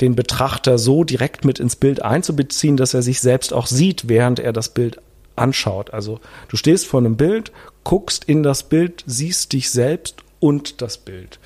[0.00, 4.40] den Betrachter so direkt mit ins Bild einzubeziehen, dass er sich selbst auch sieht, während
[4.40, 5.00] er das Bild
[5.36, 5.92] anschaut.
[5.92, 7.52] Also du stehst vor einem Bild,
[7.84, 11.38] guckst in das Bild, siehst dich selbst und das Bild.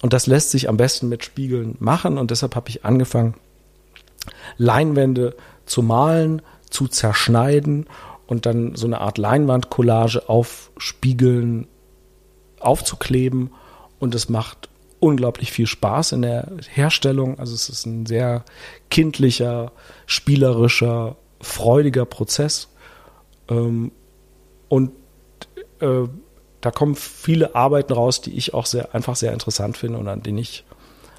[0.00, 3.34] Und das lässt sich am besten mit Spiegeln machen und deshalb habe ich angefangen,
[4.56, 7.86] Leinwände zu malen, zu zerschneiden
[8.26, 11.66] und dann so eine Art Leinwandcollage auf Spiegeln
[12.58, 13.50] aufzukleben.
[13.98, 14.68] Und es macht
[15.02, 17.38] unglaublich viel Spaß in der Herstellung.
[17.40, 18.44] Also es ist ein sehr
[18.88, 19.72] kindlicher,
[20.06, 22.68] spielerischer, freudiger Prozess.
[23.48, 23.90] Ähm,
[24.68, 24.92] und
[25.80, 26.04] äh,
[26.60, 30.22] da kommen viele Arbeiten raus, die ich auch sehr einfach sehr interessant finde und an
[30.22, 30.64] denen ich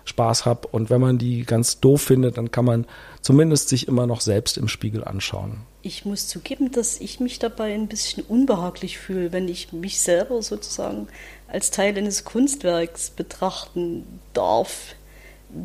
[0.05, 0.67] Spaß habe.
[0.69, 2.85] Und wenn man die ganz doof findet, dann kann man
[3.21, 5.57] zumindest sich immer noch selbst im Spiegel anschauen.
[5.81, 10.41] Ich muss zugeben, dass ich mich dabei ein bisschen unbehaglich fühle, wenn ich mich selber
[10.41, 11.07] sozusagen
[11.53, 14.95] als Teil eines Kunstwerks betrachten darf.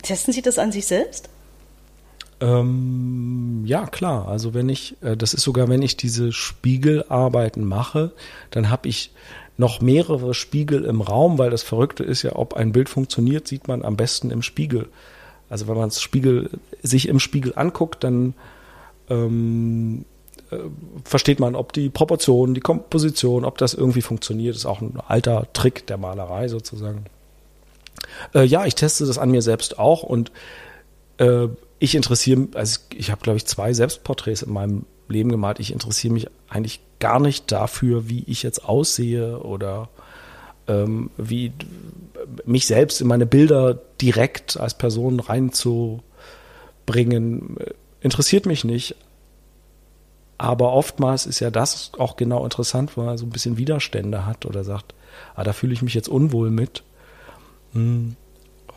[0.03, 1.29] Testen Sie das an sich selbst?
[2.41, 4.29] Ähm, ja, klar.
[4.29, 8.13] Also wenn ich, äh, das ist sogar, wenn ich diese Spiegelarbeiten mache,
[8.51, 9.13] dann habe ich
[9.57, 13.67] noch mehrere Spiegel im Raum, weil das Verrückte ist ja, ob ein Bild funktioniert, sieht
[13.67, 14.89] man am besten im Spiegel.
[15.51, 16.51] Also wenn man Spiegel,
[16.83, 18.35] sich im Spiegel anguckt, dann
[19.09, 20.05] ähm,
[20.51, 20.57] äh,
[21.05, 24.57] versteht man, ob die Proportion, die Komposition, ob das irgendwie funktioniert.
[24.57, 27.05] Ist auch ein alter Trick der Malerei sozusagen.
[28.35, 30.33] Äh, ja, ich teste das an mir selbst auch und
[31.19, 35.61] äh, ich interessiere, also ich habe glaube ich zwei Selbstporträts in meinem Leben gemalt.
[35.61, 39.89] Ich interessiere mich eigentlich gar nicht dafür, wie ich jetzt aussehe oder
[40.67, 41.53] ähm, wie
[42.45, 47.57] mich selbst in meine Bilder direkt als Person reinzubringen,
[48.01, 48.97] interessiert mich nicht.
[50.39, 54.47] Aber oftmals ist ja das auch genau interessant, weil man so ein bisschen Widerstände hat
[54.47, 54.95] oder sagt,
[55.35, 56.85] ah, da fühle ich mich jetzt unwohl mit.
[57.73, 58.15] Hm.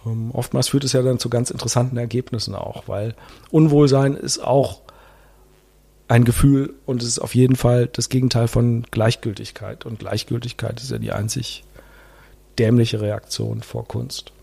[0.06, 3.14] Ähm, oftmals führt es ja dann zu ganz interessanten Ergebnissen auch, weil
[3.52, 4.82] Unwohlsein ist auch
[6.08, 9.86] ein Gefühl und es ist auf jeden Fall das Gegenteil von Gleichgültigkeit.
[9.86, 11.64] Und Gleichgültigkeit ist ja die einzig
[12.60, 14.34] dämliche Reaktion vor Kunst.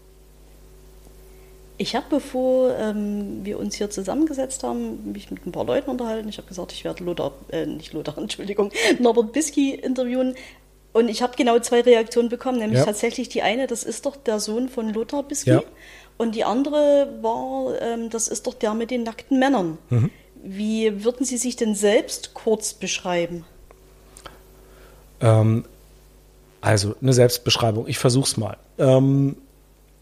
[1.81, 6.29] Ich habe, bevor ähm, wir uns hier zusammengesetzt haben, mich mit ein paar Leuten unterhalten.
[6.29, 10.35] Ich habe gesagt, ich werde Lothar, äh, nicht Lothar, Entschuldigung, Norbert Bisky interviewen.
[10.93, 12.85] Und ich habe genau zwei Reaktionen bekommen, nämlich ja.
[12.85, 15.51] tatsächlich die eine, das ist doch der Sohn von Lothar Bisky.
[15.51, 15.63] Ja.
[16.17, 19.79] Und die andere war, ähm, das ist doch der mit den nackten Männern.
[19.91, 20.11] Mhm.
[20.43, 23.45] Wie würden Sie sich denn selbst kurz beschreiben?
[25.21, 25.65] Ähm,
[26.61, 27.87] also eine Selbstbeschreibung.
[27.87, 28.57] Ich versuche es mal.
[28.79, 29.37] Ähm,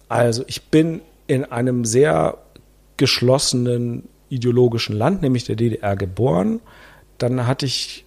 [0.09, 2.39] also ich bin in einem sehr
[2.97, 6.61] geschlossenen ideologischen Land, nämlich der DDR, geboren.
[7.19, 8.05] Dann hatte ich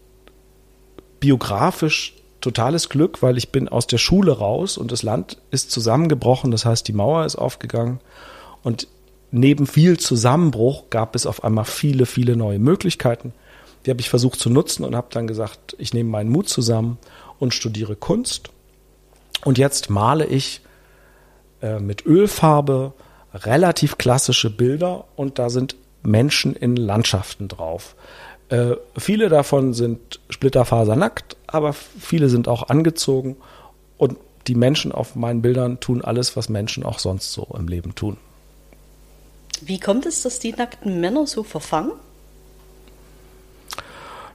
[1.19, 6.51] biografisch totales Glück, weil ich bin aus der Schule raus und das Land ist zusammengebrochen.
[6.51, 7.99] Das heißt, die Mauer ist aufgegangen
[8.63, 8.87] und
[9.31, 13.33] neben viel Zusammenbruch gab es auf einmal viele, viele neue Möglichkeiten.
[13.85, 16.97] Die habe ich versucht zu nutzen und habe dann gesagt, ich nehme meinen Mut zusammen
[17.37, 18.49] und studiere Kunst.
[19.45, 20.61] Und jetzt male ich
[21.61, 22.93] äh, mit Ölfarbe
[23.33, 27.95] relativ klassische Bilder und da sind Menschen in Landschaften drauf.
[28.49, 33.37] Äh, viele davon sind splitterfasernackt, aber viele sind auch angezogen
[33.97, 34.17] und
[34.47, 38.17] die Menschen auf meinen Bildern tun alles, was Menschen auch sonst so im Leben tun.
[39.61, 41.91] Wie kommt es, dass die nackten Männer so verfangen?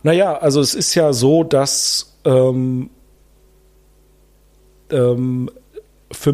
[0.03, 2.91] Naja, also es ist ja so, dass ähm,
[4.91, 5.51] ähm,
[6.13, 6.33] für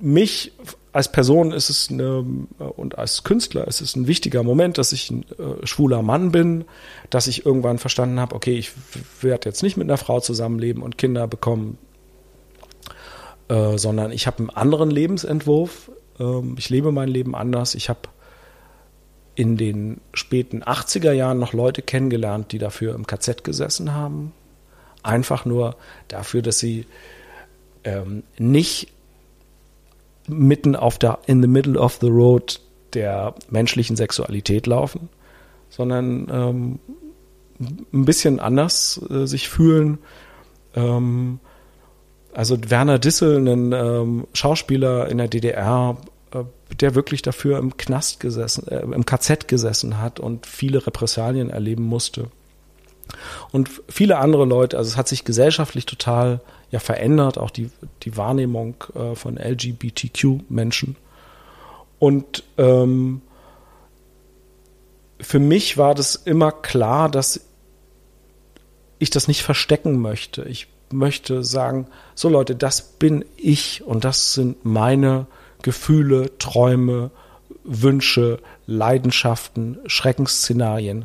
[0.00, 0.52] mich
[0.92, 2.24] als Person ist es eine,
[2.58, 6.66] und als Künstler ist es ein wichtiger Moment, dass ich ein äh, schwuler Mann bin,
[7.08, 8.72] dass ich irgendwann verstanden habe, okay, ich
[9.22, 11.78] werde jetzt nicht mit einer Frau zusammenleben und Kinder bekommen,
[13.48, 15.90] äh, sondern ich habe einen anderen Lebensentwurf.
[16.20, 17.74] Ähm, ich lebe mein Leben anders.
[17.74, 18.00] Ich habe
[19.34, 24.32] in den späten 80er Jahren noch Leute kennengelernt, die dafür im KZ gesessen haben.
[25.02, 25.76] Einfach nur
[26.08, 26.86] dafür, dass sie
[27.84, 28.92] ähm, nicht
[30.28, 32.60] mitten auf der, in the middle of the road
[32.94, 35.08] der menschlichen Sexualität laufen,
[35.70, 36.78] sondern ähm,
[37.92, 39.98] ein bisschen anders äh, sich fühlen.
[40.74, 41.40] Ähm,
[42.34, 45.96] also Werner Dissel, ein ähm, Schauspieler in der DDR,
[46.32, 46.44] äh,
[46.80, 51.84] der wirklich dafür im Knast gesessen, äh, im KZ gesessen hat und viele Repressalien erleben
[51.84, 52.28] musste.
[53.50, 56.40] Und viele andere Leute, also es hat sich gesellschaftlich total
[56.72, 57.70] ja verändert, auch die,
[58.02, 60.96] die Wahrnehmung äh, von LGBTQ-Menschen.
[61.98, 63.20] Und ähm,
[65.20, 67.42] für mich war das immer klar, dass
[68.98, 70.42] ich das nicht verstecken möchte.
[70.44, 75.26] Ich möchte sagen, so Leute, das bin ich und das sind meine
[75.60, 77.10] Gefühle, Träume,
[77.64, 81.04] Wünsche, Leidenschaften, Schreckensszenarien.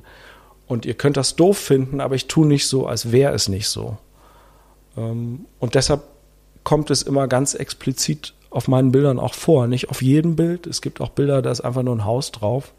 [0.65, 3.67] Und ihr könnt das doof finden, aber ich tue nicht so, als wäre es nicht
[3.67, 3.97] so.
[4.97, 6.01] Ähm, und deshalb
[6.63, 9.67] kommt es immer ganz explizit auf meinen Bildern auch vor.
[9.67, 10.67] Nicht auf jedem Bild.
[10.67, 12.73] Es gibt auch Bilder, da ist einfach nur ein Haus drauf.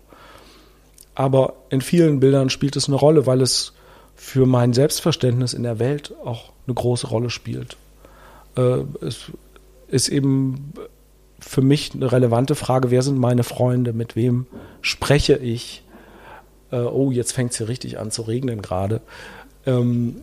[1.15, 3.73] aber in vielen Bildern spielt es eine Rolle, weil es
[4.15, 7.77] für mein Selbstverständnis in der Welt auch eine große Rolle spielt.
[8.57, 9.33] Äh, es
[9.89, 10.73] ist eben
[11.41, 14.47] für mich eine relevante Frage, wer sind meine Freunde, mit wem
[14.81, 15.83] spreche ich?
[16.71, 19.01] Äh, oh, jetzt fängt es hier richtig an zu regnen gerade.
[19.67, 20.23] Ähm,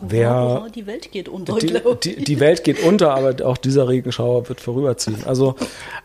[0.00, 4.48] wer, die Welt geht unter, die, die, die, Welt geht unter, aber auch dieser Regenschauer
[4.48, 5.24] wird vorüberziehen.
[5.24, 5.56] Also,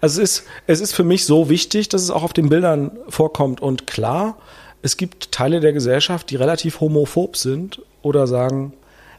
[0.02, 2.92] also es, ist, es ist für mich so wichtig, dass es auch auf den Bildern
[3.08, 3.62] vorkommt.
[3.62, 4.38] Und klar,
[4.82, 8.74] es gibt Teile der Gesellschaft, die relativ homophob sind oder sagen,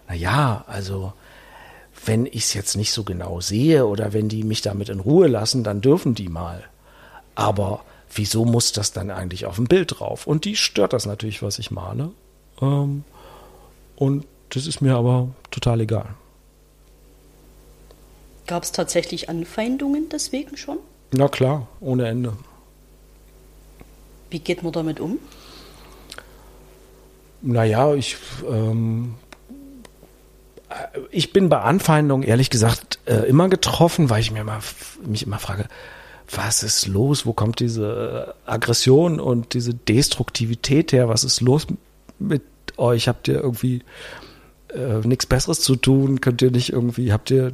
[0.09, 1.13] na ja, also
[2.05, 5.29] wenn ich es jetzt nicht so genau sehe oder wenn die mich damit in Ruhe
[5.29, 6.65] lassen, dann dürfen die mal.
[7.35, 10.27] Aber wieso muss das dann eigentlich auf dem Bild drauf?
[10.27, 12.11] Und die stört das natürlich, was ich male.
[12.61, 13.05] Ähm,
[13.97, 16.15] und das ist mir aber total egal.
[18.47, 20.79] Gab es tatsächlich Anfeindungen deswegen schon?
[21.13, 22.37] Na klar, ohne Ende.
[24.31, 25.19] Wie geht man damit um?
[27.43, 28.17] Naja, ich,
[28.49, 29.15] ähm,
[31.11, 34.61] ich bin bei Anfeindungen ehrlich gesagt äh, immer getroffen, weil ich mir immer,
[35.05, 35.67] mich immer frage,
[36.31, 37.27] was ist los?
[37.27, 41.09] Wo kommt diese Aggression und diese Destruktivität her?
[41.09, 41.67] Was ist los
[42.19, 42.43] mit
[42.77, 43.09] euch?
[43.09, 43.83] Habt ihr irgendwie
[44.75, 46.21] äh, nichts Besseres zu tun?
[46.21, 47.53] Könnt ihr nicht irgendwie, habt ihr,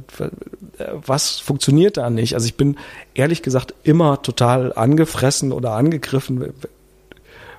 [0.93, 2.33] was funktioniert da nicht?
[2.33, 2.77] Also ich bin
[3.13, 6.53] ehrlich gesagt immer total angefressen oder angegriffen,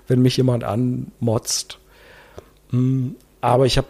[0.06, 1.78] wenn mich jemand anmotzt.
[2.70, 3.88] Hm, aber ich habe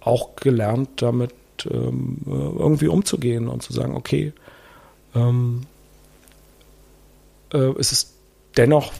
[0.00, 1.34] auch gelernt, damit
[1.70, 4.32] ähm, irgendwie umzugehen und zu sagen, okay,
[5.14, 5.62] ähm,
[7.52, 8.14] äh, es ist
[8.56, 8.92] dennoch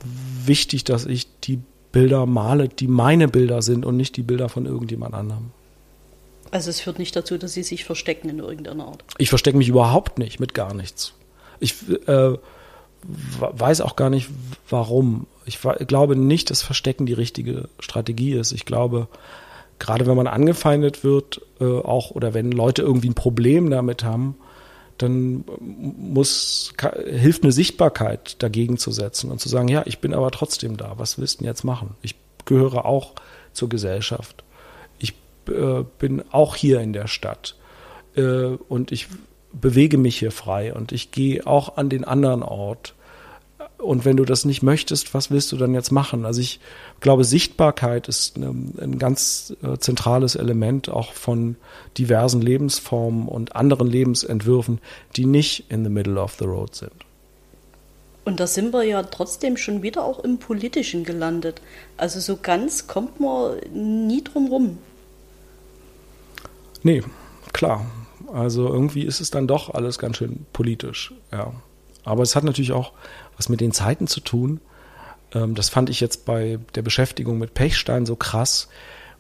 [0.45, 1.61] wichtig, dass ich die
[1.93, 5.51] Bilder male, die meine Bilder sind und nicht die Bilder von irgendjemand anderem.
[6.51, 9.05] Also es führt nicht dazu, dass Sie sich verstecken in irgendeiner Art.
[9.19, 11.13] Ich verstecke mich überhaupt nicht mit gar nichts.
[11.61, 11.75] Ich
[12.09, 12.37] äh,
[13.03, 14.29] weiß auch gar nicht,
[14.69, 15.27] warum.
[15.47, 18.53] Ich glaube nicht, dass Verstecken die richtige Strategie ist.
[18.53, 19.09] Ich glaube,
[19.79, 24.37] gerade wenn man angefeindet wird, äh, auch oder wenn Leute irgendwie ein Problem damit haben,
[25.03, 26.75] dann muss,
[27.07, 30.95] hilft eine Sichtbarkeit dagegen zu setzen und zu sagen, ja, ich bin aber trotzdem da.
[30.97, 31.97] Was willst du denn jetzt machen?
[32.03, 33.13] Ich gehöre auch
[33.53, 34.45] zur Gesellschaft.
[34.99, 35.15] Ich
[35.49, 37.57] äh, bin auch hier in der Stadt.
[38.15, 39.09] Äh, und ich
[39.53, 42.95] bewege mich hier frei und ich gehe auch an den anderen Ort.
[43.83, 46.27] Und wenn du das nicht möchtest, was willst du dann jetzt machen?
[46.27, 46.61] Also ich
[47.01, 51.57] glaube, Sichtbarkeit ist ein, ein ganz äh, zentrales Element auch von
[51.97, 54.81] diversen Lebensformen und anderen Lebensentwürfen,
[55.17, 56.93] die nicht in the middle of the road sind.
[58.25, 61.63] Und da sind wir ja trotzdem schon wieder auch im Politischen gelandet.
[61.97, 64.79] Also so ganz kommt man nie drum rum.
[66.83, 67.03] Nee,
[67.53, 67.87] klar.
[68.33, 71.53] Also irgendwie ist es dann doch alles ganz schön politisch, ja.
[72.05, 72.93] Aber es hat natürlich auch
[73.41, 74.61] was mit den Zeiten zu tun.
[75.35, 78.69] Ähm, das fand ich jetzt bei der Beschäftigung mit Pechstein so krass,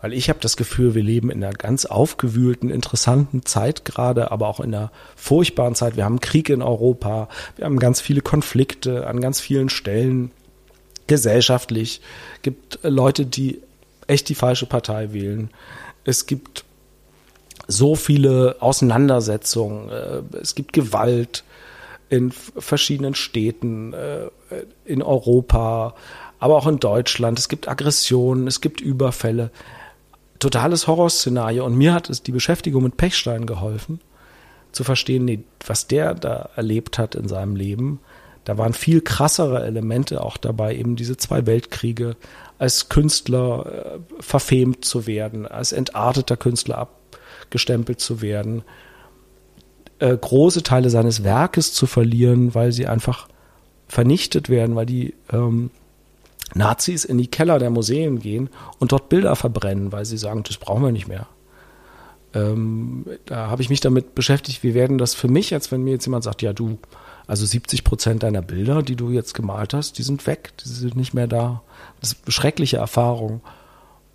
[0.03, 4.49] weil ich habe das Gefühl, wir leben in einer ganz aufgewühlten, interessanten Zeit gerade, aber
[4.49, 5.97] auch in einer furchtbaren Zeit.
[5.97, 10.33] Wir haben Krieg in Europa, wir haben ganz viele Konflikte an ganz vielen Stellen.
[11.07, 12.03] Gesellschaftlich
[12.43, 13.63] gibt Leute, die
[14.07, 15.49] echt die falsche Partei wählen.
[16.05, 16.65] Es gibt
[17.67, 21.43] so viele Auseinandersetzungen, äh, es gibt Gewalt,
[22.11, 24.29] in verschiedenen Städten, äh,
[24.85, 25.95] in Europa,
[26.41, 27.39] aber auch in Deutschland.
[27.39, 29.51] Es gibt Aggressionen, es gibt Überfälle.
[30.41, 31.65] Totales Horrorszenario.
[31.65, 34.01] Und mir hat es die Beschäftigung mit Pechstein geholfen,
[34.73, 38.01] zu verstehen, nee, was der da erlebt hat in seinem Leben.
[38.45, 42.17] Da waren viel krassere Elemente auch dabei, eben diese zwei Weltkriege,
[42.59, 48.65] als Künstler äh, verfemt zu werden, als entarteter Künstler abgestempelt zu werden,
[50.01, 53.29] äh, große Teile seines Werkes zu verlieren, weil sie einfach
[53.89, 55.71] vernichtet werden, weil die ähm,
[56.55, 60.57] Nazis in die Keller der Museen gehen und dort Bilder verbrennen, weil sie sagen, das
[60.57, 61.27] brauchen wir nicht mehr.
[62.35, 65.93] Ähm, da habe ich mich damit beschäftigt, wie werden das für mich, als wenn mir
[65.93, 66.79] jetzt jemand sagt, ja du,
[67.27, 70.97] also 70 Prozent deiner Bilder, die du jetzt gemalt hast, die sind weg, die sind
[70.97, 71.63] nicht mehr da.
[72.01, 73.41] Das ist eine schreckliche Erfahrung.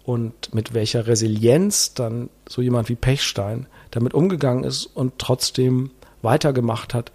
[0.03, 5.91] Und mit welcher Resilienz dann so jemand wie Pechstein damit umgegangen ist und trotzdem
[6.21, 7.11] weitergemacht hat.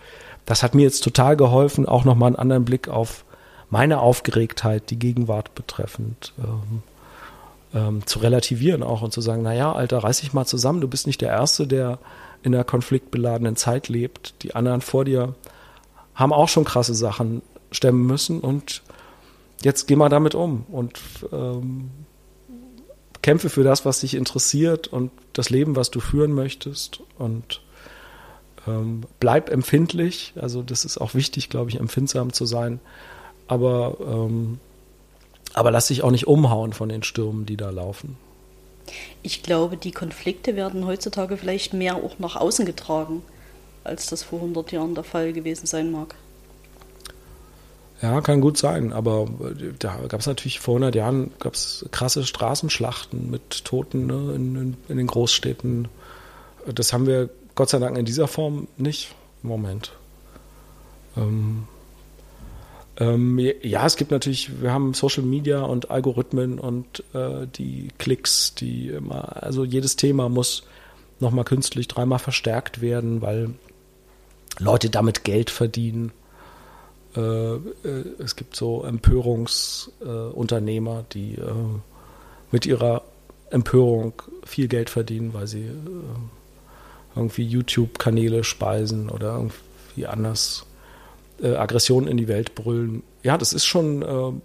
[0.46, 3.24] Das hat mir jetzt total geholfen, auch nochmal einen anderen Blick auf
[3.68, 6.82] meine Aufgeregtheit, die Gegenwart betreffend, ähm,
[7.72, 11.06] ähm, zu relativieren auch und zu sagen, naja, Alter, reiß dich mal zusammen, du bist
[11.06, 11.98] nicht der Erste, der
[12.42, 14.42] in einer konfliktbeladenen Zeit lebt.
[14.42, 15.34] Die anderen vor dir
[16.14, 18.82] haben auch schon krasse Sachen stemmen müssen und
[19.62, 20.98] jetzt geh mal damit um und
[21.32, 21.90] ähm,
[23.22, 25.10] kämpfe für das, was dich interessiert und
[25.40, 27.62] das Leben, was du führen möchtest und
[28.66, 30.34] ähm, bleib empfindlich.
[30.36, 32.80] Also das ist auch wichtig, glaube ich, empfindsam zu sein.
[33.48, 34.60] Aber ähm,
[35.52, 38.16] aber lass dich auch nicht umhauen von den Stürmen, die da laufen.
[39.22, 43.22] Ich glaube, die Konflikte werden heutzutage vielleicht mehr auch nach außen getragen,
[43.84, 46.14] als das vor 100 Jahren der Fall gewesen sein mag.
[48.02, 52.24] Ja, kann gut sein, aber äh, da gab es natürlich vor 100 Jahren gab's krasse
[52.24, 55.88] Straßenschlachten mit Toten ne, in, in, den Großstädten.
[56.66, 59.92] Das haben wir Gott sei Dank in dieser Form nicht im Moment.
[61.16, 61.66] Ähm,
[62.96, 68.54] ähm, ja, es gibt natürlich, wir haben Social Media und Algorithmen und äh, die Klicks,
[68.54, 70.64] die immer, also jedes Thema muss
[71.18, 73.50] nochmal künstlich dreimal verstärkt werden, weil
[74.58, 76.12] Leute damit Geld verdienen.
[77.16, 77.58] Äh, äh,
[78.18, 81.52] es gibt so Empörungsunternehmer, die äh,
[82.52, 83.02] mit ihrer
[83.50, 84.12] Empörung
[84.44, 85.68] viel Geld verdienen, weil sie
[87.16, 90.66] irgendwie YouTube-Kanäle speisen oder irgendwie anders
[91.42, 93.02] Aggressionen in die Welt brüllen.
[93.24, 94.40] Ja, das ist schon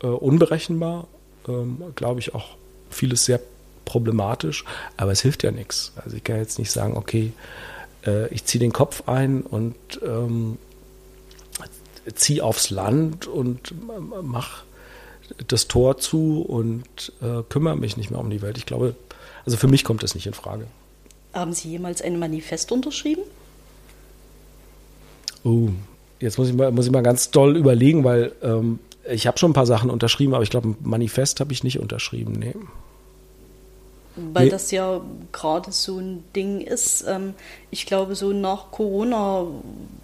[0.00, 1.06] unberechenbar,
[1.46, 2.56] ähm, glaube ich auch
[2.90, 3.38] vieles sehr
[3.84, 4.64] problematisch,
[4.96, 5.92] aber es hilft ja nichts.
[6.02, 7.32] Also ich kann jetzt nicht sagen, okay,
[8.30, 10.58] ich ziehe den Kopf ein und ähm,
[12.14, 13.74] zieh aufs Land und
[14.22, 14.64] mach
[15.48, 18.58] das Tor zu und äh, kümmere mich nicht mehr um die Welt.
[18.58, 18.94] Ich glaube,
[19.44, 20.66] also für mich kommt das nicht in Frage.
[21.32, 23.22] Haben Sie jemals ein Manifest unterschrieben?
[25.42, 25.68] Oh,
[26.20, 28.78] jetzt muss ich mal, muss ich mal ganz doll überlegen, weil ähm,
[29.10, 31.78] ich habe schon ein paar Sachen unterschrieben, aber ich glaube, ein Manifest habe ich nicht
[31.78, 32.32] unterschrieben.
[32.32, 32.54] Nee.
[34.16, 34.50] Weil nee.
[34.50, 35.00] das ja
[35.32, 37.04] gerade so ein Ding ist.
[37.08, 37.34] Ähm,
[37.70, 39.46] ich glaube, so nach Corona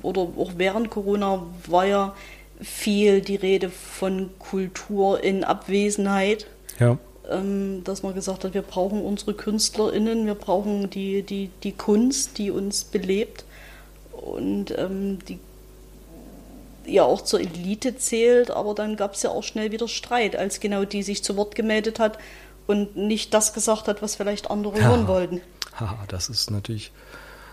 [0.02, 2.14] oder auch während Corona war ja
[2.60, 6.46] viel die Rede von Kultur in Abwesenheit.
[6.80, 6.98] Ja.
[7.30, 12.38] Ähm, dass man gesagt hat, wir brauchen unsere KünstlerInnen, wir brauchen die, die, die Kunst,
[12.38, 13.44] die uns belebt
[14.12, 15.38] und ähm, die
[16.86, 20.58] ja auch zur Elite zählt, aber dann gab es ja auch schnell wieder Streit, als
[20.58, 22.18] genau die sich zu Wort gemeldet hat
[22.70, 24.88] und nicht das gesagt hat, was vielleicht andere ja.
[24.88, 25.40] hören wollten.
[25.74, 26.92] Haha, das ist natürlich,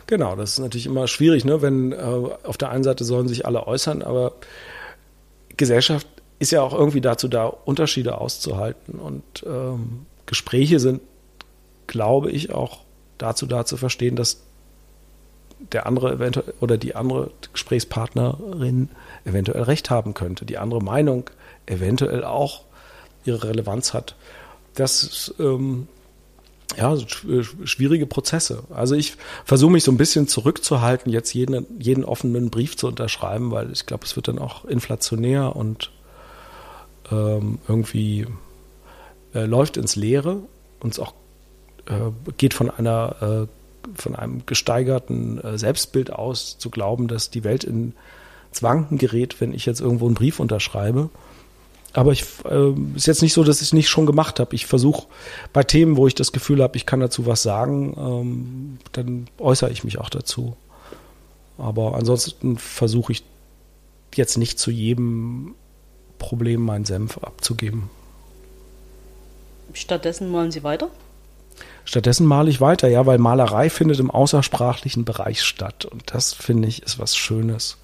[0.06, 1.64] genau, das ist natürlich immer schwierig, ne?
[1.64, 4.34] wenn äh, auf der einen Seite sollen sich alle äußern, aber
[5.58, 6.06] Gesellschaft
[6.38, 11.02] ist ja auch irgendwie dazu da, Unterschiede auszuhalten und ähm, Gespräche sind,
[11.88, 12.82] glaube ich, auch
[13.18, 14.44] dazu da zu verstehen, dass
[15.72, 18.90] der andere eventuell oder die andere Gesprächspartnerin
[19.26, 21.28] eventuell recht haben könnte, die andere Meinung
[21.66, 22.66] eventuell auch
[23.26, 24.16] ihre Relevanz hat
[24.80, 25.88] das ähm,
[26.78, 26.96] ja,
[27.64, 28.64] schwierige Prozesse.
[28.70, 29.16] Also ich
[29.46, 33.86] versuche mich so ein bisschen zurückzuhalten, jetzt jeden, jeden offenen Brief zu unterschreiben, weil ich
[33.86, 35.92] glaube, es wird dann auch inflationär und
[37.12, 38.28] ähm, irgendwie
[39.34, 40.40] äh, läuft ins Leere
[40.80, 41.14] und es auch
[41.86, 43.48] äh, geht von einer äh,
[43.96, 47.94] von einem gesteigerten äh, Selbstbild aus, zu glauben, dass die Welt in
[48.52, 51.10] Zwanken gerät, wenn ich jetzt irgendwo einen Brief unterschreibe.
[51.94, 54.54] Aber ich äh, ist jetzt nicht so, dass ich es nicht schon gemacht habe.
[54.56, 55.08] Ich versuche
[55.54, 59.72] bei Themen, wo ich das Gefühl habe, ich kann dazu was sagen, ähm, dann äußere
[59.72, 60.56] ich mich auch dazu.
[61.58, 63.24] Aber ansonsten versuche ich
[64.14, 65.56] jetzt nicht zu jedem
[66.20, 67.90] Problem meinen Senf abzugeben.
[69.74, 70.90] Stattdessen malen Sie weiter?
[71.86, 75.86] Stattdessen male ich weiter, ja, weil Malerei findet im außersprachlichen Bereich statt.
[75.86, 77.78] Und das finde ich ist was Schönes.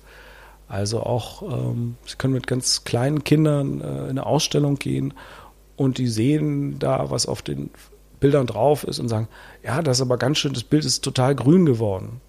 [0.67, 5.13] Also auch, ähm, Sie können mit ganz kleinen Kindern äh, in eine Ausstellung gehen
[5.75, 7.69] und die sehen da, was auf den
[8.19, 9.27] Bildern drauf ist und sagen,
[9.63, 12.21] ja, das ist aber ganz schön, das Bild ist total grün geworden.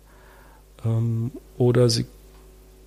[0.85, 2.07] Ähm, oder Sie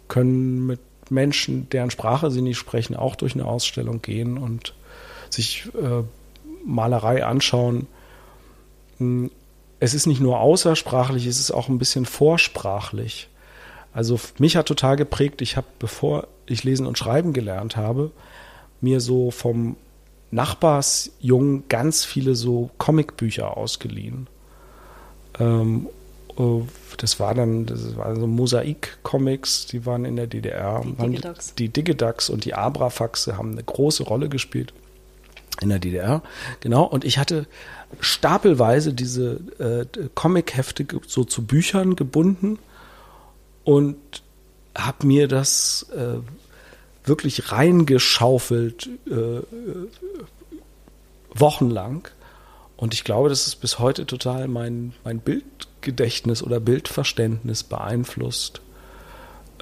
[0.08, 0.80] können mit
[1.10, 4.74] Menschen, deren Sprache Sie nicht sprechen, auch durch eine Ausstellung gehen und
[5.30, 6.04] sich äh,
[6.66, 7.88] Malerei anschauen.
[8.98, 9.32] Hm,
[9.80, 13.30] es ist nicht nur außersprachlich, es ist auch ein bisschen vorsprachlich.
[13.98, 18.12] Also mich hat total geprägt, ich habe, bevor ich lesen und schreiben gelernt habe,
[18.80, 19.76] mir so vom
[20.30, 24.28] Nachbarsjungen ganz viele so Comicbücher ausgeliehen.
[25.40, 25.88] Ähm,
[26.38, 26.44] äh,
[26.98, 30.84] das war dann, das waren so Mosaik-Comics, die waren in der DDR.
[30.86, 31.56] Die Digidax.
[31.56, 34.76] Die Digidax und die Abrafaxe haben eine große Rolle gespielt
[35.60, 36.22] in der DDR.
[36.60, 36.84] Genau.
[36.84, 37.48] Und ich hatte
[38.00, 42.60] stapelweise diese äh, Comic-Hefte so zu Büchern gebunden
[43.68, 43.98] und
[44.78, 46.20] habe mir das äh,
[47.04, 49.42] wirklich reingeschaufelt äh,
[51.34, 52.08] wochenlang.
[52.78, 58.62] Und ich glaube, dass es bis heute total mein, mein Bildgedächtnis oder Bildverständnis beeinflusst.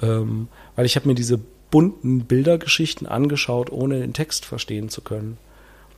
[0.00, 0.46] Ähm,
[0.76, 1.40] weil ich habe mir diese
[1.72, 5.36] bunten Bildergeschichten angeschaut, ohne den Text verstehen zu können.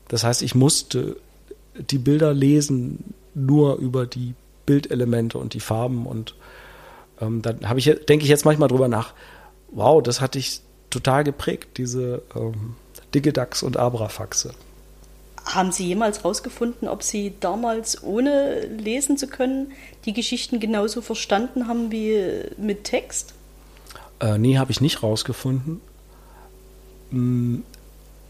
[0.09, 1.19] Das heißt, ich musste
[1.79, 4.33] die Bilder lesen nur über die
[4.65, 6.35] Bildelemente und die Farben und
[7.21, 9.13] ähm, dann habe ich, denke ich jetzt manchmal drüber nach,
[9.71, 10.61] wow, das hat dich
[10.91, 12.77] total geprägt, diese, ähm,
[13.15, 14.55] Digidax und Abrafaxe.
[15.45, 19.73] Haben Sie jemals herausgefunden, ob Sie damals, ohne lesen zu können,
[20.05, 23.35] die Geschichten genauso verstanden haben wie mit Text?
[24.21, 25.81] Äh, nee, habe ich nicht rausgefunden.
[27.11, 27.63] Hm,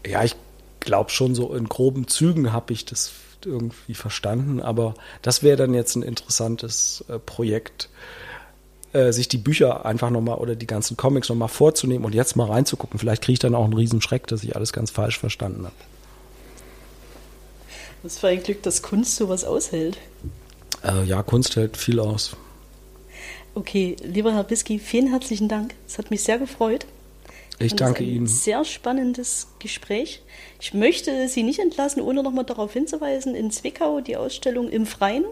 [0.05, 0.35] ja, ich
[0.79, 3.11] glaube schon so in groben Zügen habe ich das
[3.45, 7.89] irgendwie verstanden, aber das wäre dann jetzt ein interessantes äh, Projekt,
[8.91, 12.47] äh, sich die Bücher einfach nochmal oder die ganzen Comics nochmal vorzunehmen und jetzt mal
[12.47, 12.99] reinzugucken.
[12.99, 15.75] Vielleicht kriege ich dann auch einen Riesenschreck, dass ich alles ganz falsch verstanden habe.
[18.01, 19.97] Was für ein Glück, dass Kunst sowas aushält.
[20.83, 22.35] Äh, ja, Kunst hält viel aus.
[23.53, 25.75] Okay, lieber Herr Biski, vielen herzlichen Dank.
[25.87, 26.85] Es hat mich sehr gefreut.
[27.59, 28.27] Ich danke ein Ihnen.
[28.27, 30.21] Sehr spannendes Gespräch.
[30.61, 35.25] Ich möchte Sie nicht entlassen, ohne nochmal darauf hinzuweisen, in Zwickau die Ausstellung im Freien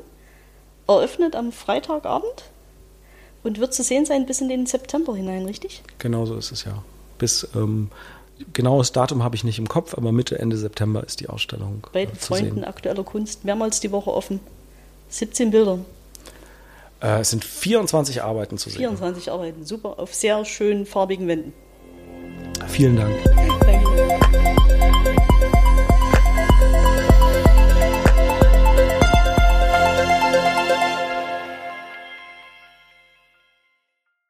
[0.88, 2.51] eröffnet am Freitagabend
[3.43, 5.83] und wird zu sehen sein bis in den September hinein, richtig?
[5.99, 6.83] Genau so ist es ja.
[7.17, 7.89] Bis ähm,
[8.53, 11.88] genaues Datum habe ich nicht im Kopf, aber Mitte, Ende September ist die Ausstellung.
[11.93, 12.63] Bei den äh, zu Freunden sehen.
[12.65, 14.39] aktueller Kunst mehrmals die Woche offen.
[15.09, 15.79] 17 Bilder,
[17.01, 18.79] Äh, es sind 24 Arbeiten zu sehen.
[18.79, 21.53] 24 Arbeiten, super, auf sehr schönen farbigen Wänden.
[22.67, 23.15] Vielen Dank.
[23.61, 25.27] Danke.